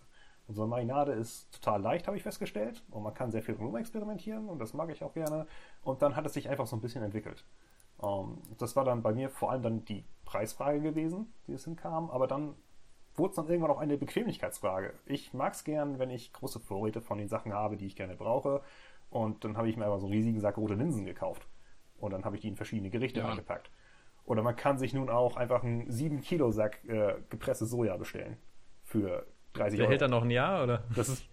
[0.46, 2.82] Und so eine Marinade ist total leicht, habe ich festgestellt.
[2.90, 5.46] Und man kann sehr viel rumexperimentieren und das mag ich auch gerne.
[5.82, 7.44] Und dann hat es sich einfach so ein bisschen entwickelt.
[8.02, 12.10] Ähm, das war dann bei mir vor allem dann die Preisfrage gewesen, die es hinkam,
[12.10, 12.54] aber dann
[13.16, 14.92] wurde es dann irgendwann auch eine Bequemlichkeitsfrage.
[15.06, 18.16] Ich mag es gern, wenn ich große Vorräte von den Sachen habe, die ich gerne
[18.16, 18.60] brauche.
[19.10, 21.46] Und dann habe ich mir einfach so einen riesigen Sack rote Linsen gekauft.
[22.04, 23.28] Und dann habe ich die in verschiedene Gerichte Ja.
[23.30, 23.70] eingepackt.
[24.24, 28.36] Oder man kann sich nun auch einfach einen 7-Kilo-Sack äh, gepresstes Soja bestellen.
[28.84, 29.90] Für 30 Der Euro.
[29.90, 30.84] hält dann noch ein Jahr, oder?
[30.94, 31.24] Das ist,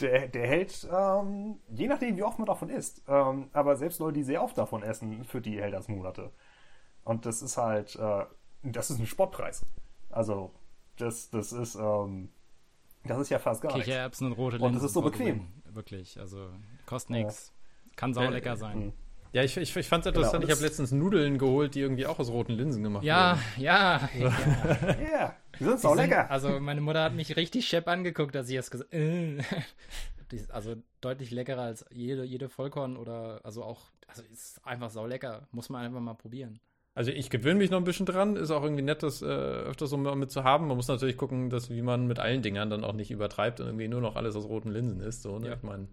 [0.00, 3.02] der, der hält, ähm, je nachdem, wie oft man davon isst.
[3.08, 6.30] Ähm, aber selbst Leute, die sehr oft davon essen, für die hält das Monate.
[7.04, 8.24] Und das ist halt, äh,
[8.62, 9.64] das ist ein Spottpreis.
[10.10, 10.52] Also,
[10.96, 12.30] das, das ist, ähm,
[13.04, 13.86] das ist ja fast gar nichts.
[13.86, 14.74] Kichererbsen und rote Und Linsen.
[14.76, 15.48] das ist so bequem.
[15.66, 16.48] Wirklich, also
[16.86, 17.52] kostet nix.
[17.96, 18.78] Kann saulecker sein.
[18.86, 18.92] Mhm.
[19.32, 20.40] Ja, ich, ich, ich fand es interessant.
[20.42, 23.62] Genau, ich habe letztens Nudeln geholt, die irgendwie auch aus roten Linsen gemacht Ja, wurden.
[23.62, 24.32] ja, ja.
[25.12, 26.30] Ja, die sind sind- lecker.
[26.30, 28.92] Also meine Mutter hat mich richtig schepp angeguckt, dass ich das gesagt
[30.32, 35.46] ist Also deutlich leckerer als jede, jede Vollkorn oder also auch, also ist einfach saulecker.
[35.52, 36.60] Muss man einfach mal probieren.
[36.94, 38.36] Also ich gewöhne mich noch ein bisschen dran.
[38.36, 40.66] Ist auch irgendwie nett, das äh, öfters so mit zu haben.
[40.66, 43.66] Man muss natürlich gucken, dass wie man mit allen Dingern dann auch nicht übertreibt und
[43.66, 45.22] irgendwie nur noch alles aus roten Linsen isst.
[45.22, 45.48] So, ne?
[45.48, 45.54] Ja.
[45.54, 45.88] Ich meine,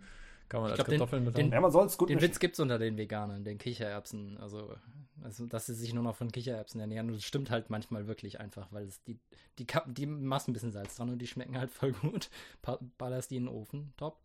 [0.49, 2.15] kann man Ich als glaub, den- Kartoffeln mit den- ja, man soll es gut Den
[2.15, 2.29] mischen.
[2.29, 4.37] Witz gibt's unter den Veganern, den Kichererbsen.
[4.37, 4.75] Also,
[5.23, 7.07] also, dass sie sich nur noch von Kichererbsen ernähren.
[7.07, 9.17] Und das stimmt halt manchmal wirklich einfach, weil es die,
[9.59, 12.29] die, die machst ein bisschen Salz dran und die schmecken halt voll gut.
[12.61, 14.19] Pa ballerst die in den Ofen, top.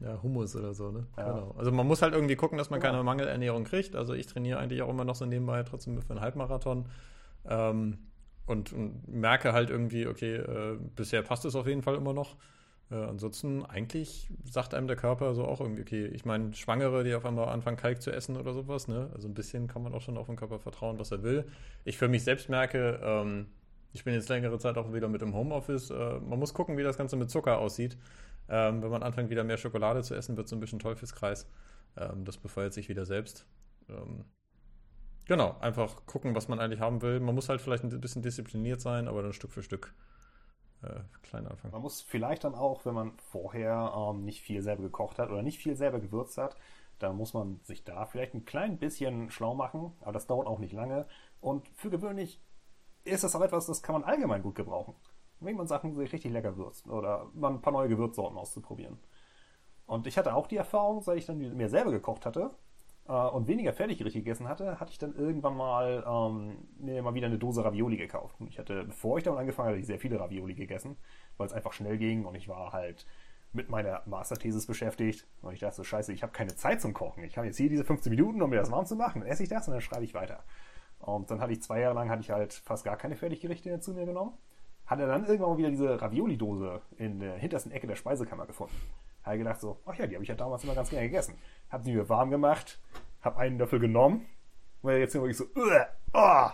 [0.00, 1.06] Ja, Hummus oder so, ne?
[1.16, 1.32] Ja.
[1.32, 1.50] Genau.
[1.56, 3.94] Also man muss halt irgendwie gucken, dass man keine Mangelernährung kriegt.
[3.94, 6.88] Also ich trainiere eigentlich auch immer noch so nebenbei trotzdem für einen Halbmarathon.
[7.44, 7.98] Ähm,
[8.46, 12.36] und, und merke halt irgendwie, okay, äh, bisher passt es auf jeden Fall immer noch.
[12.90, 17.14] Äh, ansonsten, eigentlich sagt einem der Körper so auch irgendwie, okay, ich meine, Schwangere, die
[17.14, 19.10] auf einmal anfangen, Kalk zu essen oder sowas, ne?
[19.14, 21.46] Also ein bisschen kann man auch schon auf den Körper vertrauen, was er will.
[21.84, 23.46] Ich für mich selbst merke, ähm,
[23.92, 25.90] ich bin jetzt längere Zeit auch wieder mit im Homeoffice.
[25.90, 27.96] Äh, man muss gucken, wie das Ganze mit Zucker aussieht.
[28.48, 31.48] Ähm, wenn man anfängt, wieder mehr Schokolade zu essen, wird so ein bisschen Teufelskreis.
[31.96, 33.46] Ähm, das befeuert sich wieder selbst.
[33.88, 34.24] Ähm,
[35.24, 37.18] genau, einfach gucken, was man eigentlich haben will.
[37.18, 39.92] Man muss halt vielleicht ein bisschen diszipliniert sein, aber dann Stück für Stück
[40.82, 41.72] äh, klein anfangen.
[41.72, 45.42] Man muss vielleicht dann auch, wenn man vorher ähm, nicht viel selber gekocht hat oder
[45.42, 46.56] nicht viel selber gewürzt hat,
[46.98, 50.58] dann muss man sich da vielleicht ein klein bisschen schlau machen, aber das dauert auch
[50.58, 51.06] nicht lange.
[51.40, 52.40] Und für gewöhnlich
[53.04, 54.94] ist das auch etwas, das kann man allgemein gut gebrauchen.
[55.40, 58.98] Wenn man Sachen sich richtig lecker würzt oder mal ein paar neue Gewürzsorten auszuprobieren.
[59.86, 62.50] Und ich hatte auch die Erfahrung, seit ich dann mir selber gekocht hatte
[63.12, 67.38] und weniger Fertiggerichte gegessen hatte, hatte ich dann irgendwann mal ähm, mir mal wieder eine
[67.38, 68.36] Dose Ravioli gekauft.
[68.40, 70.96] Und ich hatte, bevor ich damit angefangen hatte, ich sehr viele Ravioli gegessen,
[71.36, 73.06] weil es einfach schnell ging und ich war halt
[73.52, 77.24] mit meiner Masterthesis beschäftigt und ich dachte so, scheiße, ich habe keine Zeit zum Kochen.
[77.24, 79.20] Ich habe jetzt hier diese 15 Minuten, um mir das warm zu machen.
[79.20, 80.44] Dann esse ich das und dann schreibe ich weiter.
[80.98, 83.92] Und dann hatte ich zwei Jahre lang hatte ich halt fast gar keine Fertiggerichte zu
[83.92, 84.32] mir genommen.
[84.86, 88.76] Hatte dann irgendwann mal wieder diese Ravioli-Dose in der hintersten Ecke der Speisekammer gefunden.
[89.26, 91.34] Habe gedacht so, ach ja, die habe ich ja damals immer ganz gerne gegessen.
[91.68, 92.78] Habe sie mir warm gemacht,
[93.22, 94.24] habe einen Löffel genommen,
[94.82, 96.50] weil jetzt immer ich so, "Uah, oh,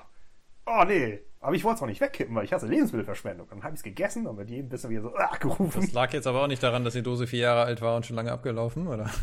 [0.67, 1.21] oh nee.
[1.41, 3.49] Aber ich wollte es auch nicht wegkippen, weil ich hasse Lebensmittelverschwendung.
[3.51, 5.83] Dann habe ich es gegessen und mit jedem bisschen wieder so, ah, gerufen.
[5.83, 8.07] Das lag jetzt aber auch nicht daran, dass die Dose vier Jahre alt war und
[8.07, 9.11] schon lange abgelaufen, oder?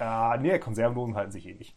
[0.00, 1.76] Ah, nee, Konservendosen halten sich ewig.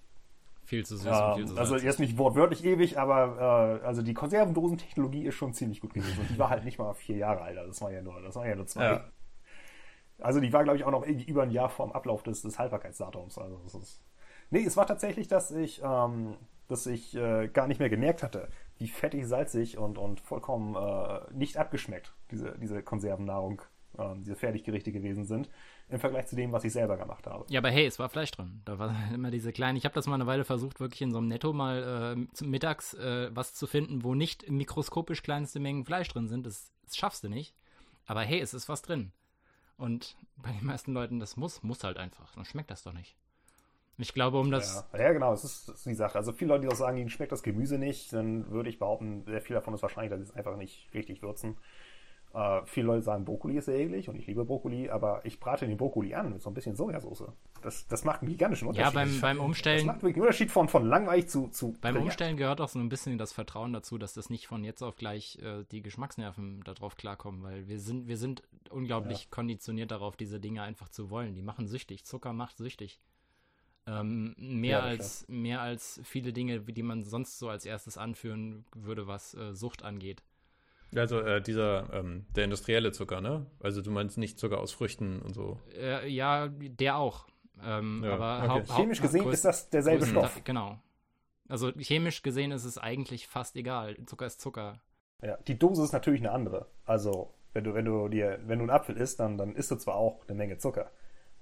[0.64, 4.04] Viel zu süß und viel Ähm, zu also jetzt nicht wortwörtlich ewig, aber äh, also
[4.04, 6.20] die Konservendosentechnologie ist schon ziemlich gut gewesen.
[6.20, 8.36] Und die war halt nicht mal vier Jahre alt, also das war ja nur, das
[8.36, 8.84] war ja nur zwei.
[8.84, 9.06] Ja.
[10.22, 12.42] Also die war, glaube ich, auch noch irgendwie über ein Jahr vor dem Ablauf des,
[12.42, 13.38] des Haltbarkeitsdatums.
[13.38, 14.02] Also das ist.
[14.50, 16.36] Nee, es war tatsächlich, dass ich, ähm,
[16.68, 21.20] dass ich äh, gar nicht mehr gemerkt hatte, wie fettig, salzig und, und vollkommen äh,
[21.34, 23.62] nicht abgeschmeckt diese, diese Konservennahrung,
[23.98, 25.50] ähm, diese Fertiggerichte gewesen sind,
[25.90, 27.46] im Vergleich zu dem, was ich selber gemacht habe.
[27.50, 28.62] Ja, aber hey, es war Fleisch drin.
[28.66, 29.78] Da war immer diese kleinen.
[29.78, 32.50] Ich habe das mal eine Weile versucht, wirklich in so einem Netto mal äh, zum
[32.50, 36.46] mittags äh, was zu finden, wo nicht mikroskopisch kleinste Mengen Fleisch drin sind.
[36.46, 37.56] Das, das schaffst du nicht.
[38.06, 39.12] Aber hey, es ist was drin.
[39.82, 42.36] Und bei den meisten Leuten, das muss, muss halt einfach.
[42.36, 43.16] Dann schmeckt das doch nicht.
[43.98, 44.86] Ich glaube, um das.
[44.94, 46.20] Ja, ja genau, das ist, das ist die Sache.
[46.20, 49.24] Also viele Leute, die auch sagen, ihnen schmeckt das Gemüse nicht, dann würde ich behaupten,
[49.26, 51.58] sehr viel davon ist wahrscheinlich, dass sie es einfach nicht richtig würzen.
[52.34, 55.68] Äh, viele Leute sagen, Brokkoli ist sehr eklig und ich liebe Brokkoli, aber ich brate
[55.68, 57.26] den Brokkoli an mit so ein bisschen Sojasauce.
[57.62, 58.94] Das, das macht einen gigantischen Ja, Unterschied.
[58.96, 59.86] beim, beim das Umstellen.
[59.86, 62.04] macht wirklich einen Unterschied von, von langweilig zu, zu Beim brillant.
[62.06, 64.96] Umstellen gehört auch so ein bisschen das Vertrauen dazu, dass das nicht von jetzt auf
[64.96, 70.40] gleich äh, die Geschmacksnerven darauf klarkommen, weil wir sind, wir sind unglaublich konditioniert darauf, diese
[70.40, 71.36] Dinge einfach zu wollen.
[71.36, 72.06] Die machen süchtig.
[72.06, 73.02] Zucker macht süchtig.
[73.88, 78.64] Ähm, mehr, Ja, als, mehr als viele Dinge, die man sonst so als erstes anführen
[78.76, 80.24] würde, was äh, Sucht angeht.
[80.96, 83.46] Also äh, dieser, ähm, der industrielle Zucker, ne?
[83.62, 85.60] Also du meinst nicht Zucker aus Früchten und so.
[85.78, 87.28] Äh, ja, der auch.
[87.64, 88.74] Ähm, Ja, aber okay.
[88.76, 90.42] Chemisch gesehen ist das derselbe Stoff.
[90.44, 90.80] Genau.
[91.48, 93.98] Also chemisch gesehen ist es eigentlich fast egal.
[94.06, 94.82] Zucker ist Zucker.
[95.22, 96.68] Ja, die Dose ist natürlich eine andere.
[96.86, 99.76] Also, wenn du, wenn du dir, wenn du einen Apfel isst, dann, dann isst du
[99.76, 100.92] zwar auch eine Menge Zucker.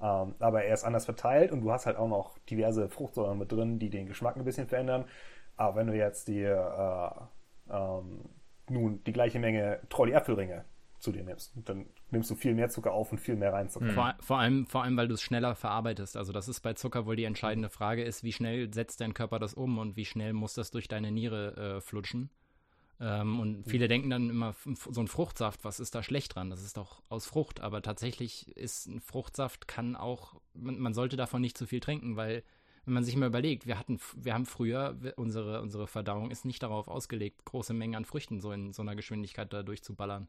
[0.01, 3.51] Ähm, aber er ist anders verteilt und du hast halt auch noch diverse Fruchtsäuren mit
[3.51, 5.05] drin, die den Geschmack ein bisschen verändern.
[5.55, 7.09] Aber wenn du jetzt die, äh,
[7.69, 8.21] ähm,
[8.69, 10.65] nun die gleiche Menge Trolley-Apfelringe
[10.99, 13.93] zu dir nimmst, dann nimmst du viel mehr Zucker auf und viel mehr rein Zucker.
[13.93, 16.17] Vor, vor, allem, vor allem, weil du es schneller verarbeitest.
[16.17, 19.39] Also das ist bei Zucker wohl die entscheidende Frage ist, wie schnell setzt dein Körper
[19.39, 22.29] das um und wie schnell muss das durch deine Niere äh, flutschen.
[22.99, 23.89] Ähm, und viele mhm.
[23.89, 26.49] denken dann immer, so ein Fruchtsaft, was ist da schlecht dran?
[26.49, 27.61] Das ist doch aus Frucht.
[27.61, 32.17] Aber tatsächlich ist ein Fruchtsaft, kann auch, man, man sollte davon nicht zu viel trinken,
[32.17, 32.43] weil
[32.89, 36.63] wenn man sich mal überlegt, wir hatten, wir haben früher, unsere, unsere Verdauung ist nicht
[36.63, 40.27] darauf ausgelegt, große Mengen an Früchten so in so einer Geschwindigkeit da durchzuballern.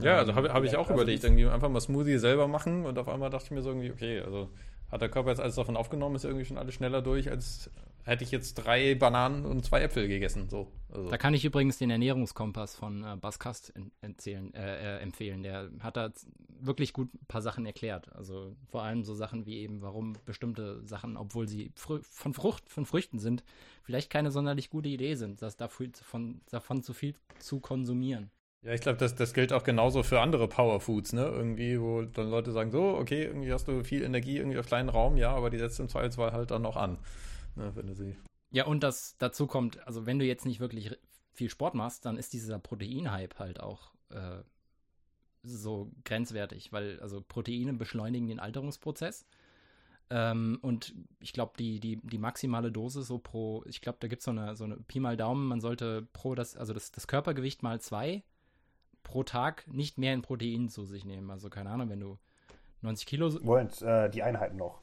[0.00, 3.08] Ja, also habe hab ich auch überlegt, irgendwie einfach mal Smoothie selber machen und auf
[3.08, 4.50] einmal dachte ich mir so irgendwie, okay, also
[4.90, 7.70] hat der Körper jetzt alles davon aufgenommen, ist irgendwie schon alles schneller durch, als
[8.06, 10.48] hätte ich jetzt drei Bananen und zwei Äpfel gegessen.
[10.48, 11.10] So, also.
[11.10, 15.42] Da kann ich übrigens den Ernährungskompass von äh, Baskast erzählen, äh, äh, empfehlen.
[15.42, 16.12] Der hat da
[16.48, 18.14] wirklich gut ein paar Sachen erklärt.
[18.14, 22.86] Also vor allem so Sachen wie eben, warum bestimmte Sachen, obwohl sie von Frucht, von
[22.86, 23.42] Früchten sind,
[23.82, 28.30] vielleicht keine sonderlich gute Idee sind, das dafür von, davon zu viel zu konsumieren.
[28.62, 31.24] Ja, ich glaube, das, das gilt auch genauso für andere Powerfoods, ne?
[31.24, 34.88] Irgendwie, wo dann Leute sagen, so, okay, irgendwie hast du viel Energie irgendwie auf kleinen
[34.88, 36.98] Raum, ja, aber die setzt im Zweifelsfall halt dann noch an.
[37.56, 38.16] Ne, wenn du sie.
[38.50, 40.96] Ja, und das dazu kommt, also wenn du jetzt nicht wirklich
[41.32, 44.42] viel Sport machst, dann ist dieser Proteinhype halt auch äh,
[45.42, 49.26] so grenzwertig, weil also Proteine beschleunigen den Alterungsprozess.
[50.08, 54.22] Ähm, und ich glaube, die, die, die maximale Dosis so pro, ich glaube, da gibt
[54.22, 57.08] so es eine, so eine Pi mal Daumen, man sollte pro das, also das, das
[57.08, 58.22] Körpergewicht mal zwei
[59.02, 61.30] pro Tag nicht mehr in Protein zu sich nehmen.
[61.30, 62.18] Also keine Ahnung, wenn du
[62.82, 63.30] 90 Kilo.
[63.42, 64.80] Moment, äh, die Einheiten noch.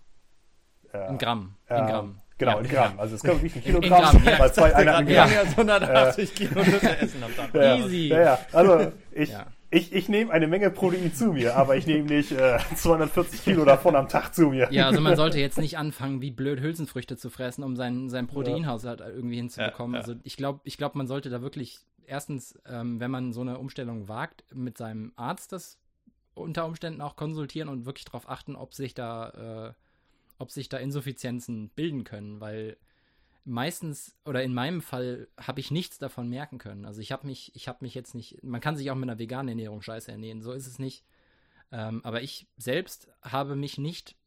[0.91, 1.55] Äh, in Gramm.
[1.69, 2.21] In äh, Gramm.
[2.46, 3.00] Genau, ja, in Gramm.
[3.00, 4.54] Also es kommt nicht ein Kilogramm, in Gramm, ja.
[4.54, 5.32] zwei Einheiten Gramm.
[5.32, 7.50] Ja, 180 Kilo essen am Tag.
[7.54, 8.08] Ja, Easy.
[8.08, 8.39] Ja, ja.
[8.52, 9.48] Also ich, ja.
[9.70, 13.66] ich, ich nehme eine Menge Protein zu mir, aber ich nehme nicht äh, 240 Kilo
[13.66, 14.68] davon am Tag zu mir.
[14.72, 18.28] Ja, also man sollte jetzt nicht anfangen, wie blöd Hülsenfrüchte zu fressen, um seinen, seinen
[18.28, 19.96] Proteinhaushalt irgendwie hinzubekommen.
[19.96, 23.58] Also ich glaube, ich glaub, man sollte da wirklich erstens, ähm, wenn man so eine
[23.58, 25.80] Umstellung wagt, mit seinem Arzt das
[26.36, 29.74] unter Umständen auch konsultieren und wirklich darauf achten, ob sich da, äh,
[30.44, 32.76] ob sich da Insuffizienzen bilden können, weil
[33.46, 36.86] meistens oder in meinem Fall habe ich nichts davon merken können.
[36.86, 39.20] Also ich habe mich, ich habe mich jetzt nicht, man kann sich auch mit einer
[39.20, 41.06] veganen Ernährung scheiße ernähren, so ist es nicht.
[41.72, 44.18] Ähm, aber ich selbst habe mich nicht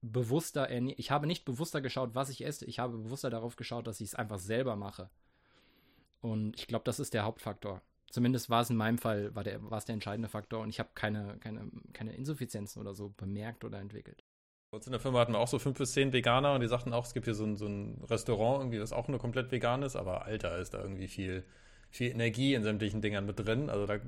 [0.00, 2.66] bewusster, ich habe nicht bewusster geschaut, was ich esse.
[2.66, 5.10] Ich habe bewusster darauf geschaut, dass ich es einfach selber mache.
[6.20, 7.82] Und ich glaube, das ist der Hauptfaktor.
[8.10, 10.90] Zumindest war es in meinem Fall, war, der, es der entscheidende Faktor und ich habe
[10.94, 14.24] keine, keine, keine Insuffizienzen oder so bemerkt oder entwickelt.
[14.74, 16.66] Bei uns in der Firma hatten wir auch so fünf bis zehn Veganer und die
[16.66, 19.52] sagten auch, es gibt hier so ein, so ein Restaurant, irgendwie, das auch nur komplett
[19.52, 21.44] vegan ist, aber Alter, ist da irgendwie viel,
[21.90, 23.70] viel Energie in sämtlichen Dingern mit drin.
[23.70, 24.00] Also da,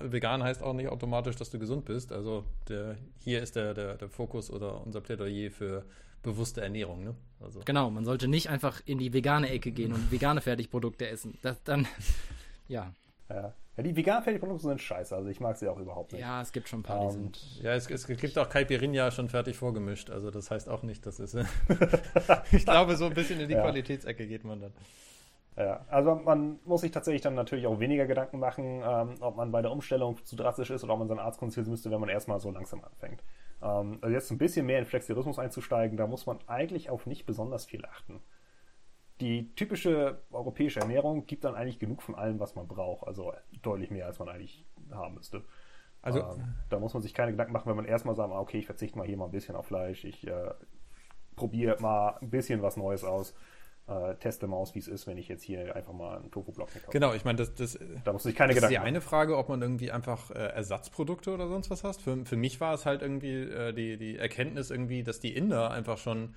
[0.00, 2.12] vegan heißt auch nicht automatisch, dass du gesund bist.
[2.12, 5.86] Also der, hier ist der, der, der Fokus oder unser Plädoyer für
[6.22, 7.02] bewusste Ernährung.
[7.02, 7.14] Ne?
[7.40, 7.62] Also.
[7.64, 11.38] Genau, man sollte nicht einfach in die vegane Ecke gehen und vegane Fertigprodukte essen.
[11.40, 11.88] Das dann,
[12.68, 12.92] ja.
[13.30, 13.54] Ja.
[13.80, 16.20] Ja die veganen Fertigprodukte sind scheiße, also ich mag sie auch überhaupt nicht.
[16.20, 17.62] Ja, es gibt schon ein paar, um, die ähm, sind.
[17.62, 21.18] Ja, es, es gibt auch Caipirinha schon fertig vorgemischt, also das heißt auch nicht, dass
[21.18, 21.34] es.
[22.52, 23.62] ich glaube, so ein bisschen in die ja.
[23.62, 24.72] Qualitätsecke geht man dann.
[25.56, 29.50] Ja, also man muss sich tatsächlich dann natürlich auch weniger Gedanken machen, ähm, ob man
[29.50, 32.08] bei der Umstellung zu drastisch ist oder ob man seinen Arzt konsultieren müsste, wenn man
[32.08, 33.22] erstmal so langsam anfängt.
[33.62, 37.26] Ähm, also jetzt ein bisschen mehr in Flexierismus einzusteigen, da muss man eigentlich auf nicht
[37.26, 38.20] besonders viel achten.
[39.20, 43.90] Die typische europäische Ernährung gibt dann eigentlich genug von allem, was man braucht, also deutlich
[43.90, 45.44] mehr, als man eigentlich haben müsste.
[46.02, 48.66] Also ähm, da muss man sich keine Gedanken machen, wenn man erstmal sagt, okay, ich
[48.66, 50.50] verzichte mal hier mal ein bisschen auf Fleisch, ich äh,
[51.36, 53.34] probiere mal ein bisschen was Neues aus
[53.90, 56.68] äh, teste mal aus, wie es ist, wenn ich jetzt hier einfach mal einen Tofu-Block
[56.72, 56.90] kaufe.
[56.90, 59.36] Genau, ich meine, das, das, da muss ich keine das Gedanken ist die eine Frage,
[59.36, 62.00] ob man irgendwie einfach äh, Ersatzprodukte oder sonst was hast.
[62.00, 65.70] Für, für mich war es halt irgendwie äh, die, die Erkenntnis irgendwie, dass die Inder
[65.70, 66.34] einfach schon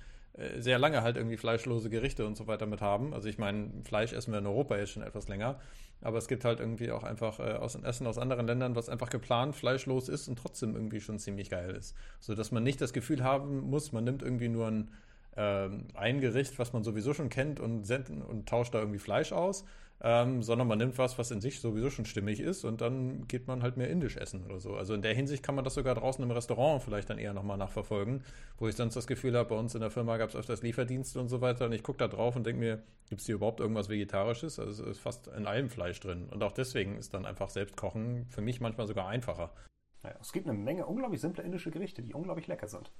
[0.58, 3.14] sehr lange halt irgendwie fleischlose Gerichte und so weiter mit haben.
[3.14, 5.60] Also ich meine, Fleisch essen wir in Europa jetzt schon etwas länger,
[6.00, 9.10] aber es gibt halt irgendwie auch einfach äh, aus Essen aus anderen Ländern, was einfach
[9.10, 11.96] geplant fleischlos ist und trotzdem irgendwie schon ziemlich geil ist.
[12.20, 14.90] So dass man nicht das Gefühl haben muss, man nimmt irgendwie nur ein
[15.36, 19.64] ähm, ein Gericht, was man sowieso schon kennt und, und tauscht da irgendwie Fleisch aus,
[20.06, 23.46] ähm, sondern man nimmt was, was in sich sowieso schon stimmig ist und dann geht
[23.46, 24.76] man halt mehr indisch essen oder so.
[24.76, 27.56] Also in der Hinsicht kann man das sogar draußen im Restaurant vielleicht dann eher nochmal
[27.56, 28.22] nachverfolgen,
[28.58, 31.18] wo ich sonst das Gefühl habe, bei uns in der Firma gab es öfters Lieferdienste
[31.18, 33.60] und so weiter und ich gucke da drauf und denke mir, gibt es hier überhaupt
[33.60, 34.58] irgendwas Vegetarisches?
[34.58, 38.26] Also es ist fast in allem Fleisch drin und auch deswegen ist dann einfach Selbstkochen
[38.28, 39.54] für mich manchmal sogar einfacher.
[40.02, 42.92] Ja, es gibt eine Menge unglaublich simple indische Gerichte, die unglaublich lecker sind.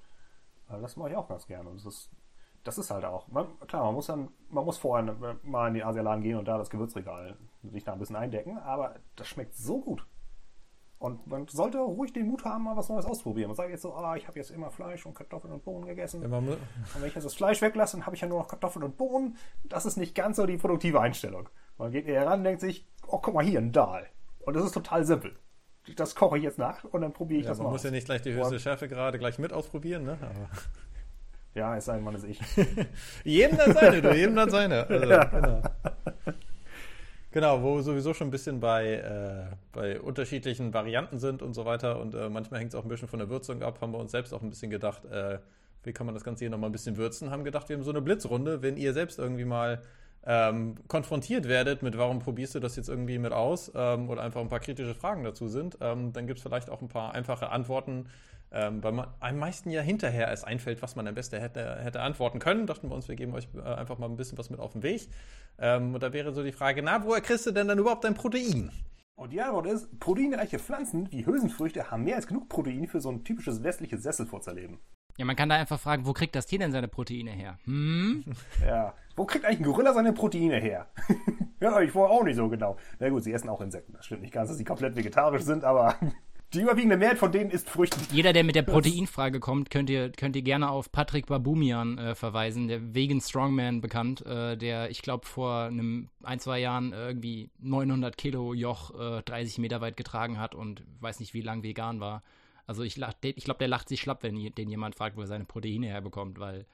[0.70, 1.70] Das mache ich auch ganz gerne.
[1.70, 2.10] Das ist
[2.64, 3.28] das ist halt auch.
[3.28, 6.58] Man, klar, man muss dann, man muss vorher mal in den Asialaden gehen und da
[6.58, 10.06] das Gewürzregal sich da ein bisschen eindecken, aber das schmeckt so gut.
[10.98, 13.50] Und man sollte ruhig den Mut haben, mal was Neues auszuprobieren.
[13.50, 16.22] Man sagt jetzt so, ah, ich habe jetzt immer Fleisch und Kartoffeln und Bohnen gegessen.
[16.22, 18.82] Ja, und wenn ich jetzt das Fleisch weglasse, dann habe ich ja nur noch Kartoffeln
[18.82, 19.36] und Bohnen.
[19.64, 21.50] Das ist nicht ganz so die produktive Einstellung.
[21.76, 24.06] Man geht eher ran und denkt sich, oh, guck mal hier, ein Dahl.
[24.40, 25.36] Und das ist total simpel.
[25.96, 27.64] Das koche ich jetzt nach und dann probiere ich ja, das mal.
[27.64, 27.84] Man muss aus.
[27.84, 30.16] ja nicht gleich die höchste Schärfe gerade gleich mit ausprobieren, ne?
[30.22, 30.48] Aber
[31.54, 32.40] ja, es sei denn, man ist ich.
[33.24, 34.86] jedem dann seine, du, jedem dann seine.
[34.88, 35.24] Also, ja.
[35.24, 35.62] genau.
[37.30, 41.64] Genau, wo wir sowieso schon ein bisschen bei, äh, bei unterschiedlichen Varianten sind und so
[41.64, 41.98] weiter.
[42.00, 43.80] Und äh, manchmal hängt es auch ein bisschen von der Würzung ab.
[43.80, 45.38] Haben wir uns selbst auch ein bisschen gedacht, äh,
[45.82, 47.30] wie kann man das Ganze hier nochmal ein bisschen würzen?
[47.30, 48.62] Haben gedacht, wir haben so eine Blitzrunde.
[48.62, 49.82] Wenn ihr selbst irgendwie mal
[50.26, 53.72] ähm, konfrontiert werdet mit, warum probierst du das jetzt irgendwie mit aus?
[53.74, 56.82] Ähm, oder einfach ein paar kritische Fragen dazu sind, ähm, dann gibt es vielleicht auch
[56.82, 58.06] ein paar einfache Antworten,
[58.54, 62.00] ähm, weil man am meisten ja hinterher es einfällt, was man am besten hätte, hätte
[62.00, 62.68] antworten können.
[62.68, 64.84] Dachten wir uns, wir geben euch äh, einfach mal ein bisschen was mit auf den
[64.84, 65.08] Weg.
[65.58, 68.14] Ähm, und da wäre so die Frage, na, woher kriegst du denn dann überhaupt dein
[68.14, 68.70] Protein?
[69.16, 73.10] Und die Antwort ist, proteinreiche Pflanzen wie Hülsenfrüchte haben mehr als genug Protein für so
[73.10, 74.78] ein typisches westliches Sesselfurzerleben.
[75.16, 77.58] Ja, man kann da einfach fragen, wo kriegt das Tier denn seine Proteine her?
[77.64, 78.24] Hm?
[78.64, 80.86] Ja, wo kriegt eigentlich ein Gorilla seine Proteine her?
[81.60, 82.76] ja, ich war auch nicht so genau.
[83.00, 83.92] Na gut, sie essen auch Insekten.
[83.94, 85.96] Das stimmt nicht ganz, dass sie komplett vegetarisch sind, aber
[86.54, 87.98] die überwiegende Mehrheit von denen ist Früchte.
[88.12, 92.14] Jeder, der mit der Proteinfrage kommt, könnt ihr, könnt ihr gerne auf Patrick Babumian äh,
[92.14, 97.50] verweisen, der Vegan Strongman bekannt, äh, der, ich glaube, vor einem, ein, zwei Jahren irgendwie
[97.60, 102.00] 900 Kilo Joch äh, 30 Meter weit getragen hat und weiß nicht, wie lang vegan
[102.00, 102.22] war.
[102.66, 105.44] Also ich, ich glaube, der lacht sich schlapp, wenn den jemand fragt, wo er seine
[105.44, 106.64] Proteine herbekommt, weil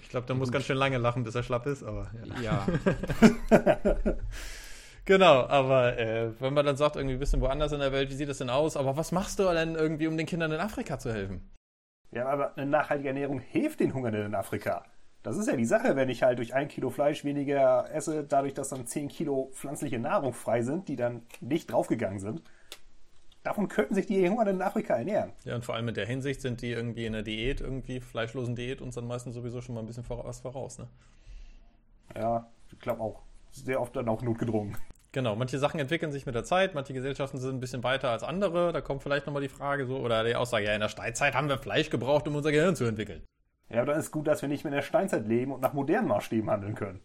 [0.00, 2.10] ich glaube, der muss ganz schön lange lachen, bis er schlapp ist, aber
[2.42, 2.66] ja.
[3.50, 3.86] ja.
[5.06, 8.14] Genau, aber äh, wenn man dann sagt, irgendwie ein bisschen woanders in der Welt, wie
[8.14, 8.76] sieht das denn aus?
[8.76, 11.48] Aber was machst du denn irgendwie, um den Kindern in Afrika zu helfen?
[12.10, 14.84] Ja, aber eine nachhaltige Ernährung hilft den Hungernden in Afrika.
[15.22, 18.54] Das ist ja die Sache, wenn ich halt durch ein Kilo Fleisch weniger esse, dadurch,
[18.54, 22.42] dass dann 10 Kilo pflanzliche Nahrung frei sind, die dann nicht draufgegangen sind.
[23.44, 25.32] Davon könnten sich die Hungernden in Afrika ernähren.
[25.44, 28.56] Ja, und vor allem in der Hinsicht sind die irgendwie in der Diät, irgendwie fleischlosen
[28.56, 30.88] Diät uns dann meistens sowieso schon mal ein bisschen was voraus, ne?
[32.16, 33.22] Ja, ich glaube auch.
[33.52, 34.76] Sehr oft dann auch notgedrungen.
[35.16, 38.22] Genau, manche Sachen entwickeln sich mit der Zeit, manche Gesellschaften sind ein bisschen weiter als
[38.22, 38.70] andere.
[38.74, 41.48] Da kommt vielleicht nochmal die Frage so, oder die Aussage, ja, in der Steinzeit haben
[41.48, 43.24] wir Fleisch gebraucht, um unser Gehirn zu entwickeln.
[43.70, 45.72] Ja, aber dann ist gut, dass wir nicht mehr in der Steinzeit leben und nach
[45.72, 47.00] modernen Maßstäben handeln können.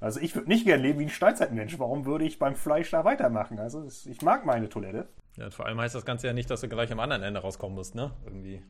[0.00, 1.78] Also ich würde nicht gern leben wie ein Steinzeitmensch.
[1.78, 3.60] Warum würde ich beim Fleisch da weitermachen?
[3.60, 5.06] Also ich mag meine Toilette.
[5.36, 7.76] Ja, vor allem heißt das Ganze ja nicht, dass du gleich am anderen Ende rauskommen
[7.76, 8.10] musst, ne?
[8.24, 8.60] Irgendwie.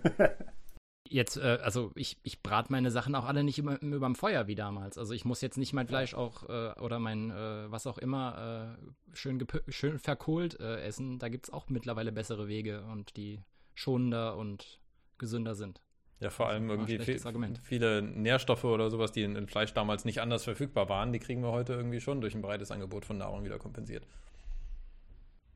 [1.06, 4.54] Jetzt, äh, also ich, ich brate meine Sachen auch alle nicht über, überm Feuer wie
[4.54, 4.96] damals.
[4.96, 8.76] Also ich muss jetzt nicht mein Fleisch auch äh, oder mein äh, was auch immer
[8.80, 11.18] äh, schön, schön verkohlt äh, essen.
[11.18, 13.42] Da gibt es auch mittlerweile bessere Wege und die
[13.74, 14.80] schonender und
[15.18, 15.82] gesünder sind.
[16.20, 17.20] Ja, vor allem irgendwie viel,
[17.62, 21.42] viele Nährstoffe oder sowas, die in, in, Fleisch damals nicht anders verfügbar waren, die kriegen
[21.42, 24.06] wir heute irgendwie schon durch ein breites Angebot von Nahrung wieder kompensiert.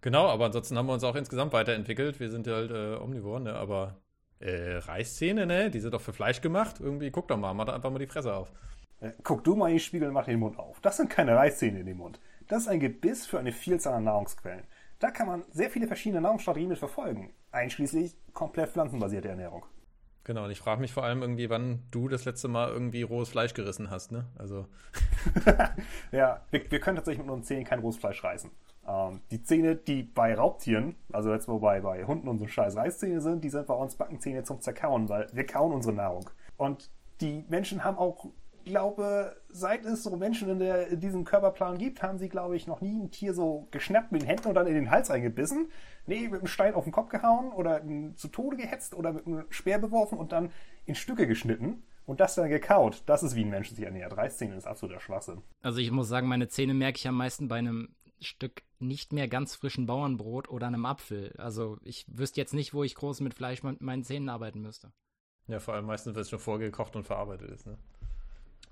[0.00, 2.20] Genau, aber ansonsten haben wir uns auch insgesamt weiterentwickelt.
[2.20, 3.54] Wir sind ja halt äh, Omnivoren, ne?
[3.54, 3.96] aber
[4.40, 5.70] äh, Reißzähne, ne?
[5.70, 6.76] Die sind doch für Fleisch gemacht.
[6.80, 8.52] Irgendwie, guck doch mal, mach einfach mal die Fresse auf.
[9.00, 10.80] Äh, guck du mal in den Spiegel und mach den Mund auf.
[10.80, 12.20] Das sind keine Reißzähne in dem Mund.
[12.48, 14.64] Das ist ein Gebiss für eine Vielzahl an Nahrungsquellen.
[14.98, 17.32] Da kann man sehr viele verschiedene Nahrungsstrategien mit verfolgen.
[17.52, 19.64] Einschließlich komplett pflanzenbasierte Ernährung.
[20.24, 23.30] Genau, und ich frage mich vor allem irgendwie, wann du das letzte Mal irgendwie rohes
[23.30, 24.26] Fleisch gerissen hast, ne?
[24.36, 24.66] Also.
[26.12, 28.50] ja, wir, wir können tatsächlich mit unseren Zähnen kein rohes Fleisch reißen.
[28.88, 33.44] Ähm, die Zähne, die bei Raubtieren, also jetzt wobei bei Hunden unsere scheiß Reißzähne sind,
[33.44, 36.30] die sind bei uns Backenzähne zum Zerkauen, weil wir kauen unsere Nahrung.
[36.56, 38.26] Und die Menschen haben auch,
[38.64, 42.66] glaube, seit es so Menschen in, der, in diesem Körperplan gibt, haben sie, glaube ich,
[42.66, 45.70] noch nie ein Tier so geschnappt mit den Händen und dann in den Hals eingebissen.
[46.06, 47.82] Nee, mit einem Stein auf den Kopf gehauen oder
[48.16, 50.50] zu Tode gehetzt oder mit einem Speer beworfen und dann
[50.86, 53.02] in Stücke geschnitten und das dann gekaut.
[53.06, 54.16] Das ist wie ein Mensch sich ernährt.
[54.16, 55.42] Reißzähne ist absoluter Schwachsinn.
[55.62, 59.28] Also ich muss sagen, meine Zähne merke ich am meisten bei einem Stück nicht mehr
[59.28, 61.34] ganz frischen Bauernbrot oder einem Apfel.
[61.38, 64.92] Also ich wüsste jetzt nicht, wo ich groß mit Fleisch mit meinen Zähnen arbeiten müsste.
[65.48, 67.78] Ja, vor allem meistens, wenn es schon vorgekocht und verarbeitet ist, ne?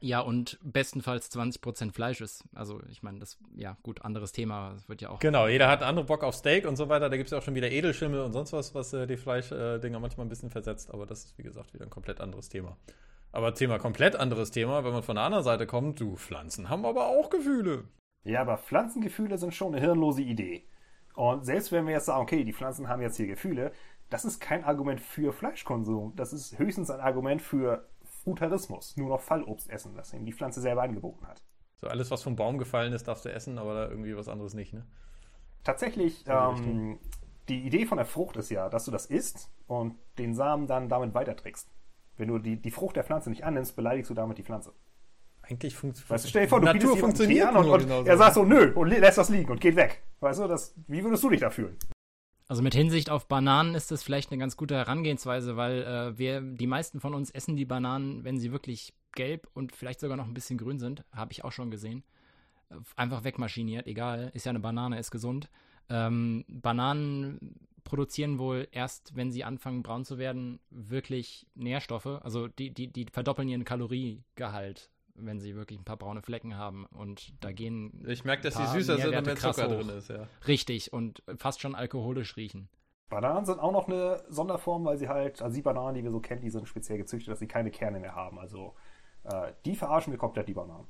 [0.00, 2.44] Ja, und bestenfalls 20% Fleisch ist.
[2.54, 4.72] Also, ich meine, das, ja, gut, anderes Thema.
[4.74, 5.20] Das wird ja auch.
[5.20, 7.08] Genau, jeder hat andere Bock auf Steak und so weiter.
[7.08, 9.96] Da gibt es ja auch schon wieder Edelschimmel und sonst was, was äh, die Fleischdinger
[9.96, 10.92] äh, manchmal ein bisschen versetzt.
[10.92, 12.76] Aber das ist, wie gesagt, wieder ein komplett anderes Thema.
[13.32, 16.84] Aber Thema komplett anderes Thema, wenn man von der anderen Seite kommt, du, Pflanzen haben
[16.84, 17.84] aber auch Gefühle.
[18.26, 20.64] Ja, aber Pflanzengefühle sind schon eine hirnlose Idee.
[21.14, 23.72] Und selbst wenn wir jetzt sagen, okay, die Pflanzen haben jetzt hier Gefühle,
[24.10, 26.14] das ist kein Argument für Fleischkonsum.
[26.16, 28.96] Das ist höchstens ein Argument für Frutarismus.
[28.96, 31.40] Nur noch Fallobst essen, das eben die Pflanze selber angeboten hat.
[31.76, 34.54] So alles, was vom Baum gefallen ist, darfst du essen, aber da irgendwie was anderes
[34.54, 34.84] nicht, ne?
[35.62, 36.98] Tatsächlich, ähm,
[37.48, 40.88] die Idee von der Frucht ist ja, dass du das isst und den Samen dann
[40.88, 41.68] damit weiterträgst.
[42.16, 44.72] Wenn du die, die Frucht der Pflanze nicht annimmst, beleidigst du damit die Pflanze.
[45.48, 48.16] Eigentlich funktioniert Weißt du, stell dir vor, du Natur bietest funktioniert nur und, und er
[48.16, 50.02] sagt so, nö, und lässt das liegen und geht weg.
[50.20, 51.76] Weißt du, das, wie würdest du dich da fühlen?
[52.48, 56.40] Also mit Hinsicht auf Bananen ist das vielleicht eine ganz gute Herangehensweise, weil äh, wir,
[56.40, 60.26] die meisten von uns essen die Bananen, wenn sie wirklich gelb und vielleicht sogar noch
[60.26, 62.04] ein bisschen grün sind, habe ich auch schon gesehen.
[62.70, 65.48] Äh, Einfach wegmaschiniert, egal, ist ja eine Banane, ist gesund.
[65.88, 72.06] Ähm, Bananen produzieren wohl erst, wenn sie anfangen braun zu werden, wirklich Nährstoffe.
[72.06, 76.86] Also die, die, die verdoppeln ihren Kaloriegehalt, wenn sie wirklich ein paar braune Flecken haben.
[76.86, 79.74] Und da gehen Ich merke, dass die paar süßer sind und Nährwerte mehr Zucker hoch.
[79.76, 80.26] drin ist, ja.
[80.46, 82.68] richtig und fast schon alkoholisch riechen.
[83.08, 86.20] Bananen sind auch noch eine Sonderform, weil sie halt, also die Bananen, die wir so
[86.20, 88.38] kennen, die sind speziell gezüchtet, dass sie keine Kerne mehr haben.
[88.38, 88.74] Also
[89.24, 90.86] äh, die verarschen wir komplett, die Bananen.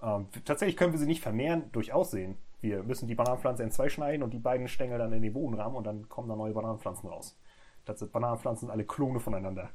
[0.00, 2.36] Ähm, tatsächlich können wir sie nicht vermehren durch Aussehen.
[2.60, 5.54] Wir müssen die Bananenpflanze in zwei schneiden und die beiden Stängel dann in den Boden
[5.54, 7.38] rahmen und dann kommen da neue Bananenpflanzen raus.
[7.84, 9.70] Das sind Bananenpflanzen sind alle Klone voneinander.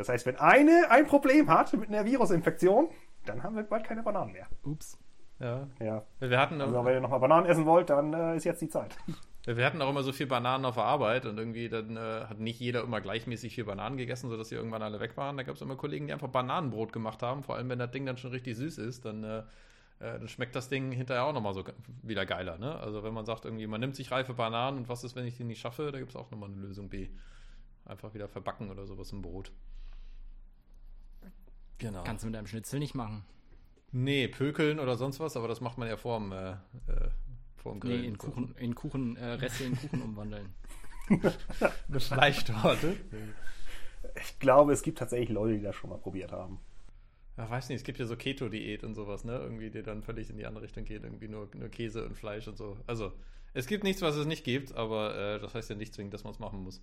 [0.00, 2.88] Das heißt, wenn eine ein Problem hat mit einer Virusinfektion,
[3.26, 4.46] dann haben wir bald keine Bananen mehr.
[4.62, 4.98] Ups.
[5.40, 5.68] ja.
[5.78, 6.06] Ja.
[6.20, 8.96] Wir hatten, Also wenn ihr nochmal Bananen essen wollt, dann äh, ist jetzt die Zeit.
[9.44, 12.38] wir hatten auch immer so viel Bananen auf der Arbeit und irgendwie dann äh, hat
[12.38, 15.36] nicht jeder immer gleichmäßig viel Bananen gegessen, sodass sie irgendwann alle weg waren.
[15.36, 17.42] Da gab es immer Kollegen, die einfach Bananenbrot gemacht haben.
[17.42, 19.40] Vor allem, wenn das Ding dann schon richtig süß ist, dann, äh,
[19.98, 21.62] äh, dann schmeckt das Ding hinterher auch nochmal so
[22.02, 22.56] wieder geiler.
[22.56, 22.74] Ne?
[22.76, 25.36] Also wenn man sagt, irgendwie, man nimmt sich reife Bananen und was ist, wenn ich
[25.36, 27.10] die nicht schaffe, da gibt es auch nochmal eine Lösung B.
[27.84, 29.52] Einfach wieder verbacken oder sowas im Brot.
[31.80, 32.04] Genau.
[32.04, 33.24] Kannst du mit einem Schnitzel nicht machen.
[33.92, 36.56] Nee, pökeln oder sonst was, aber das macht man ja vorm, äh, äh,
[37.56, 38.02] vorm Grillen.
[38.02, 40.54] Nee, in Kuchen, in Kuchen, äh, Reste in Kuchen umwandeln.
[41.88, 42.96] Eine Fleischtorte.
[44.22, 46.60] Ich glaube, es gibt tatsächlich Leute, die das schon mal probiert haben.
[47.36, 49.32] Ja, weiß nicht, es gibt ja so Keto-Diät und sowas, ne?
[49.38, 52.46] Irgendwie, die dann völlig in die andere Richtung geht, irgendwie nur, nur Käse und Fleisch
[52.46, 52.76] und so.
[52.86, 53.12] Also,
[53.54, 56.22] es gibt nichts, was es nicht gibt, aber äh, das heißt ja nicht zwingend, dass
[56.22, 56.80] man es machen muss.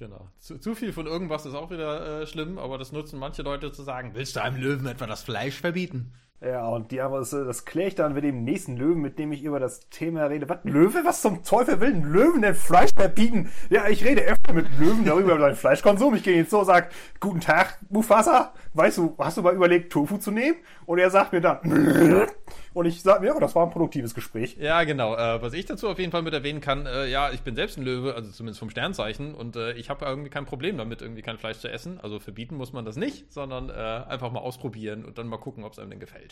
[0.00, 0.30] Genau.
[0.38, 3.70] Zu, zu viel von irgendwas ist auch wieder äh, schlimm, aber das nutzen manche Leute
[3.70, 6.14] zu sagen, willst du einem Löwen etwa das Fleisch verbieten?
[6.42, 9.30] Ja, und die aber das, das kläre ich dann mit dem nächsten Löwen, mit dem
[9.30, 10.48] ich über das Thema rede.
[10.48, 11.02] Was, Löwe?
[11.04, 13.50] Was zum Teufel will ein Löwen denn Fleisch verbieten?
[13.68, 16.14] Ja, ich rede öfter mit Löwen darüber über seinen Fleischkonsum.
[16.14, 18.54] Ich gehe ins Zoo und sag, guten Tag, Mufasa.
[18.72, 20.56] Weißt du, hast du mal überlegt, Tofu zu nehmen?
[20.86, 21.58] Und er sagt mir dann,
[22.72, 24.56] und ich sage mir, ja, das war ein produktives Gespräch.
[24.58, 25.16] Ja, genau.
[25.16, 27.76] Äh, was ich dazu auf jeden Fall mit erwähnen kann, äh, ja, ich bin selbst
[27.76, 31.22] ein Löwe, also zumindest vom Sternzeichen, und äh, ich habe irgendwie kein Problem damit, irgendwie
[31.22, 32.00] kein Fleisch zu essen.
[32.00, 35.64] Also verbieten muss man das nicht, sondern äh, einfach mal ausprobieren und dann mal gucken,
[35.64, 36.29] ob es einem denn gefällt.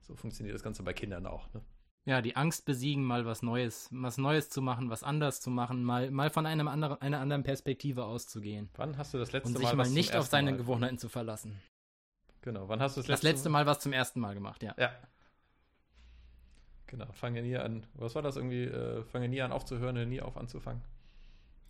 [0.00, 1.52] So funktioniert das Ganze bei Kindern auch.
[1.54, 1.60] Ne?
[2.04, 5.84] Ja, die Angst besiegen, mal was Neues, was Neues zu machen, was anders zu machen,
[5.84, 8.68] mal, mal von einem anderen, einer anderen Perspektive auszugehen.
[8.74, 11.08] Wann hast du das letzte Und sich Mal mal nicht auf seine Mal- Gewohnheiten zu
[11.08, 11.60] verlassen.
[12.40, 14.74] Genau, wann hast du das Das letzte, letzte Mal was zum ersten Mal gemacht, ja.
[14.76, 14.90] Ja.
[16.88, 17.86] Genau, fange nie an.
[17.94, 18.64] Was war das irgendwie?
[18.64, 20.82] Äh, fange nie an aufzuhören, hör nie auf anzufangen.